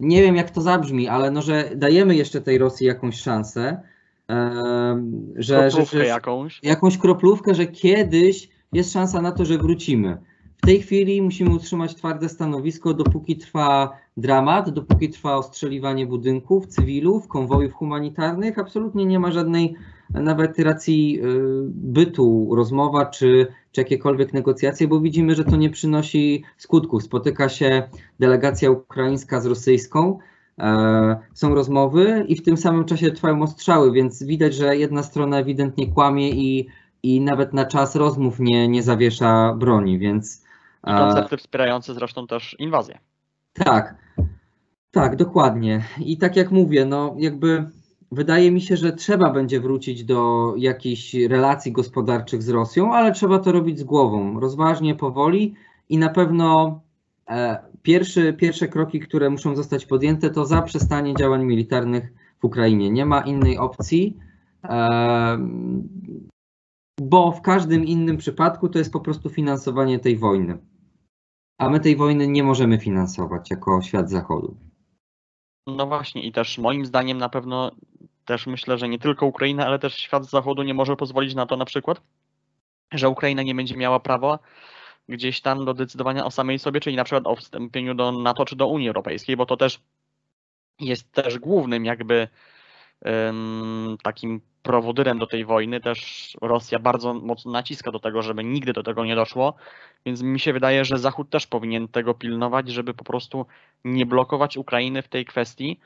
[0.00, 3.82] nie wiem jak to zabrzmi, ale no, że dajemy jeszcze tej Rosji jakąś szansę,
[5.36, 6.60] że, że, że jakąś.
[6.62, 10.18] jakąś kroplówkę, że kiedyś jest szansa na to, że wrócimy.
[10.62, 17.28] W tej chwili musimy utrzymać twarde stanowisko, dopóki trwa dramat, dopóki trwa ostrzeliwanie budynków, cywilów,
[17.28, 18.58] konwojów humanitarnych.
[18.58, 19.74] Absolutnie nie ma żadnej
[20.10, 21.28] nawet racji y,
[21.68, 27.02] bytu rozmowa czy, czy jakiekolwiek negocjacje, bo widzimy, że to nie przynosi skutków.
[27.02, 27.82] Spotyka się
[28.20, 30.18] delegacja ukraińska z rosyjską,
[30.58, 35.38] e, są rozmowy i w tym samym czasie trwają ostrzały, więc widać, że jedna strona
[35.38, 36.66] ewidentnie kłamie i,
[37.02, 40.42] i nawet na czas rozmów nie, nie zawiesza broni, więc
[40.86, 42.98] i koncerty wspierające zresztą też inwazję.
[43.52, 43.94] Tak,
[44.90, 45.84] tak, dokładnie.
[46.00, 47.70] I tak jak mówię, no jakby
[48.12, 53.38] wydaje mi się, że trzeba będzie wrócić do jakichś relacji gospodarczych z Rosją, ale trzeba
[53.38, 55.54] to robić z głową, rozważnie, powoli
[55.88, 56.80] i na pewno
[57.30, 62.90] e, pierwszy, pierwsze kroki, które muszą zostać podjęte, to zaprzestanie działań militarnych w Ukrainie.
[62.90, 64.16] Nie ma innej opcji,
[64.64, 65.38] e,
[67.00, 70.58] bo w każdym innym przypadku to jest po prostu finansowanie tej wojny
[71.62, 74.56] a my tej wojny nie możemy finansować jako świat zachodu.
[75.66, 77.70] No właśnie i też moim zdaniem na pewno
[78.24, 81.56] też myślę, że nie tylko Ukraina, ale też świat zachodu nie może pozwolić na to
[81.56, 82.00] na przykład,
[82.92, 84.38] że Ukraina nie będzie miała prawa
[85.08, 88.56] gdzieś tam do decydowania o samej sobie, czyli na przykład o wstąpieniu do NATO czy
[88.56, 89.80] do Unii Europejskiej, bo to też
[90.80, 92.28] jest też głównym jakby
[93.04, 95.80] um, takim prowodyrem do tej wojny.
[95.80, 99.54] Też Rosja bardzo mocno naciska do tego, żeby nigdy do tego nie doszło,
[100.06, 103.46] więc mi się wydaje, że Zachód też powinien tego pilnować, żeby po prostu
[103.84, 105.80] nie blokować Ukrainy w tej kwestii.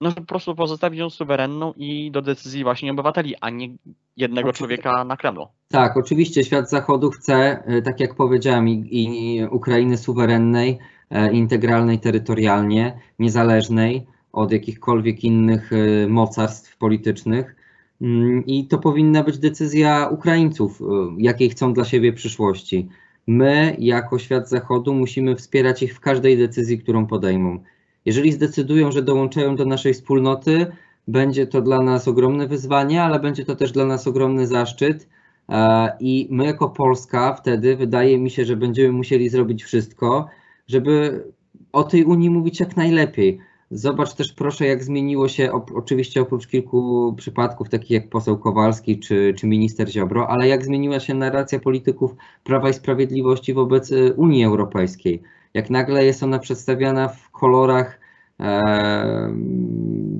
[0.00, 3.68] No, żeby po prostu pozostawić ją suwerenną i do decyzji właśnie obywateli, a nie
[4.16, 4.82] jednego oczywiście.
[4.82, 5.48] człowieka na Kremlu.
[5.68, 10.78] Tak, oczywiście świat Zachodu chce, e, tak jak powiedziałem, i, i Ukrainy suwerennej,
[11.10, 17.59] e, integralnej terytorialnie, niezależnej od jakichkolwiek innych e, mocarstw politycznych.
[18.00, 20.84] Mm, I to powinna być decyzja Ukraińców, y,
[21.18, 22.88] jakiej chcą dla siebie przyszłości.
[23.26, 27.58] My, jako świat Zachodu, musimy wspierać ich w każdej decyzji, którą podejmą.
[28.04, 30.66] Jeżeli zdecydują, że dołączają do naszej wspólnoty,
[31.08, 35.08] będzie to dla nas ogromne wyzwanie, ale będzie to też dla nas ogromny zaszczyt.
[35.48, 40.28] E, I my, jako Polska, wtedy wydaje mi się, że będziemy musieli zrobić wszystko,
[40.68, 41.24] żeby
[41.72, 43.40] o tej Unii mówić jak najlepiej
[43.70, 49.34] Zobacz też proszę, jak zmieniło się, oczywiście oprócz kilku przypadków, takich jak poseł Kowalski czy,
[49.38, 52.14] czy minister Ziobro, ale jak zmieniła się narracja polityków
[52.44, 55.22] Prawa i Sprawiedliwości wobec y, Unii Europejskiej.
[55.54, 58.00] Jak nagle jest ona przedstawiana w kolorach
[58.40, 59.34] e,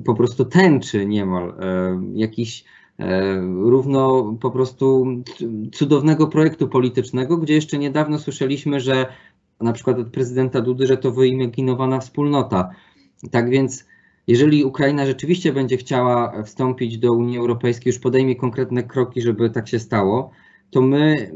[0.05, 2.63] po prostu tęczy niemal, e, jakiś
[3.63, 5.05] równo po prostu
[5.73, 9.05] cudownego projektu politycznego, gdzie jeszcze niedawno słyszeliśmy, że
[9.61, 12.69] na przykład od prezydenta Dudy, że to wyimaginowana wspólnota.
[13.31, 13.85] Tak więc,
[14.27, 19.67] jeżeli Ukraina rzeczywiście będzie chciała wstąpić do Unii Europejskiej, już podejmie konkretne kroki, żeby tak
[19.67, 20.31] się stało,
[20.71, 21.31] to my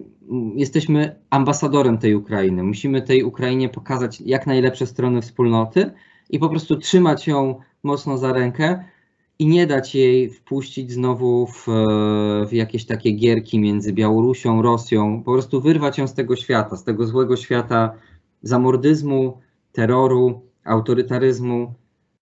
[0.55, 2.63] jesteśmy ambasadorem tej Ukrainy.
[2.63, 5.91] Musimy tej Ukrainie pokazać jak najlepsze strony wspólnoty
[6.29, 8.83] i po prostu trzymać ją mocno za rękę
[9.39, 11.65] i nie dać jej wpuścić znowu w,
[12.49, 16.83] w, jakieś takie gierki między Białorusią, Rosją, po prostu wyrwać ją z tego świata, z
[16.83, 17.93] tego złego świata
[18.41, 19.37] zamordyzmu,
[19.71, 21.73] terroru, autorytaryzmu,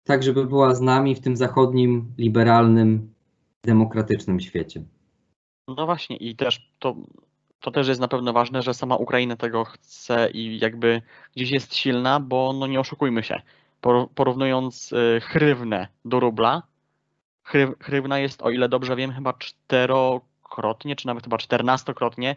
[0.03, 3.13] tak żeby była z nami w tym zachodnim, liberalnym,
[3.63, 4.83] demokratycznym świecie.
[5.67, 6.95] No właśnie i też to,
[7.59, 11.01] to też jest na pewno ważne, że sama Ukraina tego chce i jakby
[11.35, 13.41] gdzieś jest silna, bo no nie oszukujmy się,
[14.15, 16.63] porównując y, chrywnę do rubla,
[17.79, 22.35] chrywna jest, o ile dobrze wiem, chyba czterokrotnie, czy nawet chyba czternastokrotnie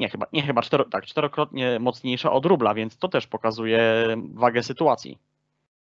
[0.00, 4.62] nie, chyba, nie chyba cztero, tak, czterokrotnie mocniejsza od rubla, więc to też pokazuje wagę
[4.62, 5.18] sytuacji.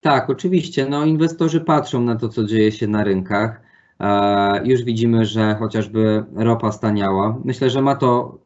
[0.01, 0.85] Tak, oczywiście.
[0.85, 3.61] No, inwestorzy patrzą na to, co dzieje się na rynkach.
[3.99, 7.37] E, już widzimy, że chociażby ropa staniała.
[7.43, 8.37] Myślę, że ma to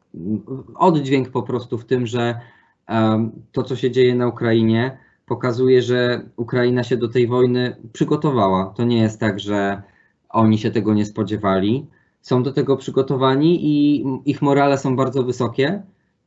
[0.74, 2.40] oddźwięk po prostu w tym, że
[3.52, 8.72] to, co się dzieje na Ukrainie, pokazuje, że Ukraina się do tej wojny przygotowała.
[8.76, 9.82] To nie jest tak, że
[10.28, 11.86] oni się tego nie spodziewali.
[12.20, 15.82] Są do tego przygotowani i ich morale są bardzo wysokie.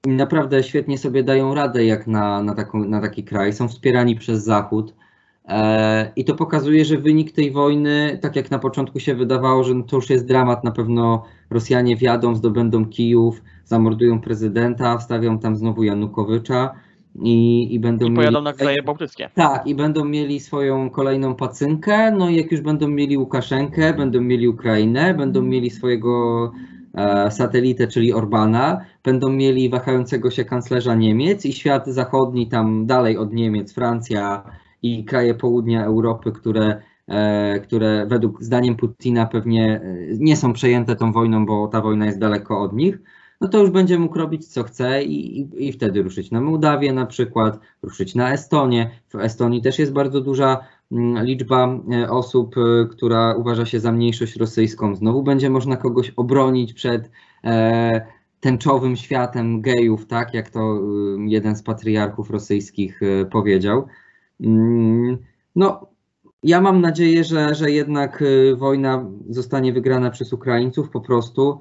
[0.08, 3.54] I naprawdę świetnie sobie dają radę jak na, na, taką, na taki kraj.
[3.54, 4.94] Są wspierani przez Zachód.
[5.46, 9.84] E, I to pokazuje, że wynik tej wojny, tak jak na początku się wydawało, że
[9.88, 15.84] to już jest dramat, na pewno Rosjanie wjadą, zdobędą Kijów, zamordują prezydenta, wstawią tam znowu
[15.84, 16.74] Janukowycza
[17.22, 19.30] i, i będą I pojadą mieli, na kraje bałtyckie.
[19.34, 24.22] Tak, i będą mieli swoją kolejną pacynkę, no i jak już będą mieli Łukaszenkę, będą
[24.22, 26.52] mieli Ukrainę, będą mieli swojego
[26.94, 33.18] e, satelitę, czyli Orbana, będą mieli wahającego się kanclerza Niemiec i świat zachodni tam dalej
[33.18, 34.44] od Niemiec, Francja,
[34.84, 40.96] i kraje południa Europy, które, e, które według zdaniem Putina pewnie e, nie są przejęte
[40.96, 43.00] tą wojną, bo ta wojna jest daleko od nich,
[43.44, 46.94] no to już będzie mógł robić co chce i, i, i wtedy ruszyć na Mołdawię
[46.94, 48.90] na przykład, ruszyć na Estonię.
[49.10, 50.60] W Estonii też jest bardzo duża
[50.92, 54.96] mm, liczba e, osób, e, która uważa się za mniejszość rosyjską.
[54.96, 57.12] Znowu będzie można kogoś obronić przed
[57.44, 58.06] e,
[58.40, 60.82] tęczowym światem gejów, tak jak to
[61.28, 63.88] jeden z patriarchów rosyjskich y, powiedział.
[64.42, 65.18] Mm,
[65.56, 65.88] no,
[66.44, 68.24] ja mam nadzieję, że, że jednak
[68.58, 71.60] wojna zostanie wygrana przez Ukraińców po prostu.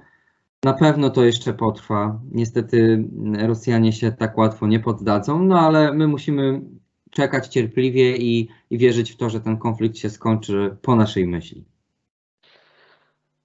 [0.64, 2.20] Na pewno to jeszcze potrwa.
[2.30, 3.04] Niestety
[3.46, 6.60] Rosjanie się tak łatwo nie poddadzą, no ale my musimy
[7.10, 11.64] czekać cierpliwie i, i wierzyć w to, że ten konflikt się skończy po naszej myśli.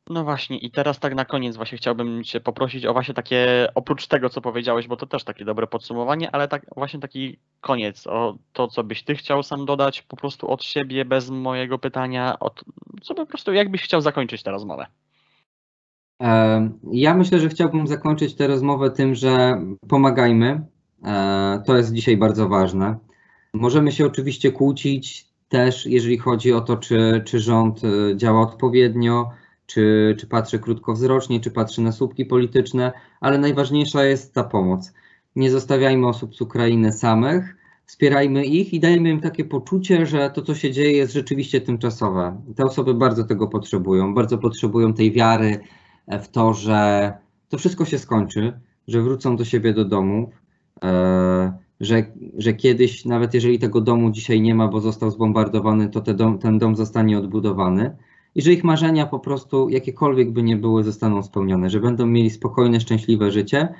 [0.09, 4.07] No właśnie, i teraz tak na koniec właśnie chciałbym Cię poprosić o właśnie takie, oprócz
[4.07, 8.38] tego, co powiedziałeś, bo to też takie dobre podsumowanie, ale tak właśnie taki koniec, o
[8.53, 12.63] to, co byś Ty chciał sam dodać po prostu od siebie, bez mojego pytania, od,
[13.01, 14.86] co po prostu, jak byś chciał zakończyć tę rozmowę?
[16.91, 20.65] Ja myślę, że chciałbym zakończyć tę rozmowę tym, że pomagajmy.
[21.03, 22.97] E, to jest dzisiaj bardzo ważne.
[23.53, 29.30] Możemy się oczywiście kłócić też, jeżeli chodzi o to, czy, czy rząd e, działa odpowiednio,
[29.65, 32.91] czy, czy patrzy krótkowzrocznie, czy patrzy na słupki polityczne,
[33.22, 34.93] ale najważniejsza jest ta pomoc.
[35.36, 37.55] Nie zostawiajmy osób z Ukrainy samych,
[37.86, 42.41] wspierajmy ich i dajmy im takie poczucie, że to, co się dzieje, jest rzeczywiście tymczasowe.
[42.55, 45.59] Te osoby bardzo tego potrzebują, bardzo potrzebują tej wiary
[46.07, 47.13] w to, że
[47.49, 50.29] to wszystko się skończy, że wrócą do siebie do domów,
[50.83, 52.03] e, że,
[52.37, 56.39] że kiedyś, nawet jeżeli tego domu dzisiaj nie ma, bo został zbombardowany, to te dom,
[56.39, 57.95] ten dom zostanie odbudowany
[58.35, 62.29] i że ich marzenia po prostu, jakiekolwiek by nie były, zostaną spełnione, że będą mieli
[62.29, 63.73] spokojne, szczęśliwe życie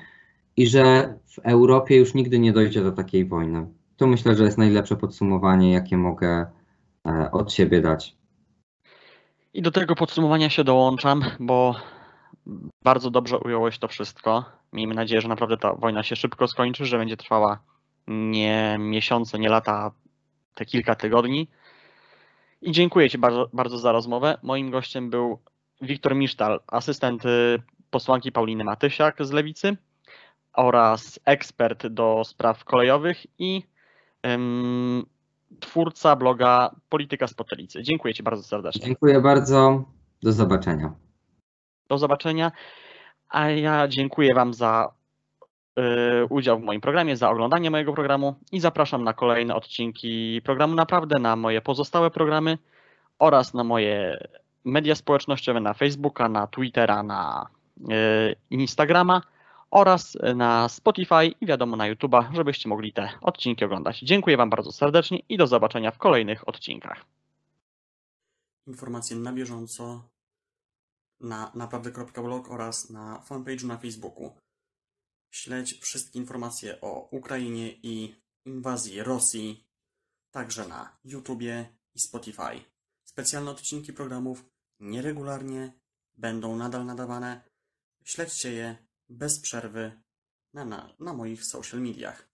[0.56, 3.66] i że w Europie już nigdy nie dojdzie do takiej wojny.
[3.96, 6.46] To myślę, że jest najlepsze podsumowanie, jakie mogę
[7.06, 8.16] e, od siebie dać.
[9.54, 11.74] I do tego podsumowania się dołączam, bo
[12.84, 14.44] bardzo dobrze ująłeś to wszystko.
[14.72, 17.58] Miejmy nadzieję, że naprawdę ta wojna się szybko skończy, że będzie trwała
[18.08, 19.90] nie miesiące, nie lata,
[20.54, 21.48] te kilka tygodni.
[22.62, 24.38] I dziękuję Ci bardzo, bardzo za rozmowę.
[24.42, 25.38] Moim gościem był
[25.80, 29.76] Wiktor Misztal, asystent y, posłanki Pauliny Matysiak z Lewicy
[30.52, 33.62] oraz ekspert do spraw kolejowych i
[34.24, 35.06] um,
[35.60, 37.82] twórca bloga Polityka z Potelicy.
[37.82, 38.86] Dziękuję Ci bardzo serdecznie.
[38.86, 39.84] Dziękuję bardzo.
[40.22, 41.07] Do zobaczenia.
[41.88, 42.52] Do zobaczenia.
[43.28, 44.92] A ja dziękuję Wam za
[45.78, 45.82] y,
[46.30, 51.18] udział w moim programie, za oglądanie mojego programu i zapraszam na kolejne odcinki programu Naprawdę,
[51.18, 52.58] na moje pozostałe programy
[53.18, 54.26] oraz na moje
[54.64, 57.46] media społecznościowe, na Facebooka, na Twittera, na
[57.80, 59.22] y, Instagrama
[59.70, 64.00] oraz na Spotify i wiadomo na YouTube'a, żebyście mogli te odcinki oglądać.
[64.00, 67.04] Dziękuję Wam bardzo serdecznie i do zobaczenia w kolejnych odcinkach.
[68.66, 70.02] Informacje na bieżąco
[71.20, 74.38] na naprawdę.blog oraz na fanpage'u na Facebooku.
[75.30, 79.68] Śledź wszystkie informacje o Ukrainie i inwazji Rosji,
[80.30, 82.64] także na YouTubie i Spotify.
[83.04, 84.44] Specjalne odcinki programów
[84.80, 85.72] nieregularnie
[86.16, 87.50] będą nadal nadawane.
[88.04, 90.02] Śledźcie je bez przerwy
[90.54, 92.28] na, na, na moich social mediach.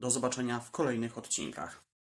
[0.00, 1.89] Do zobaczenia w kolejnych odcinkach.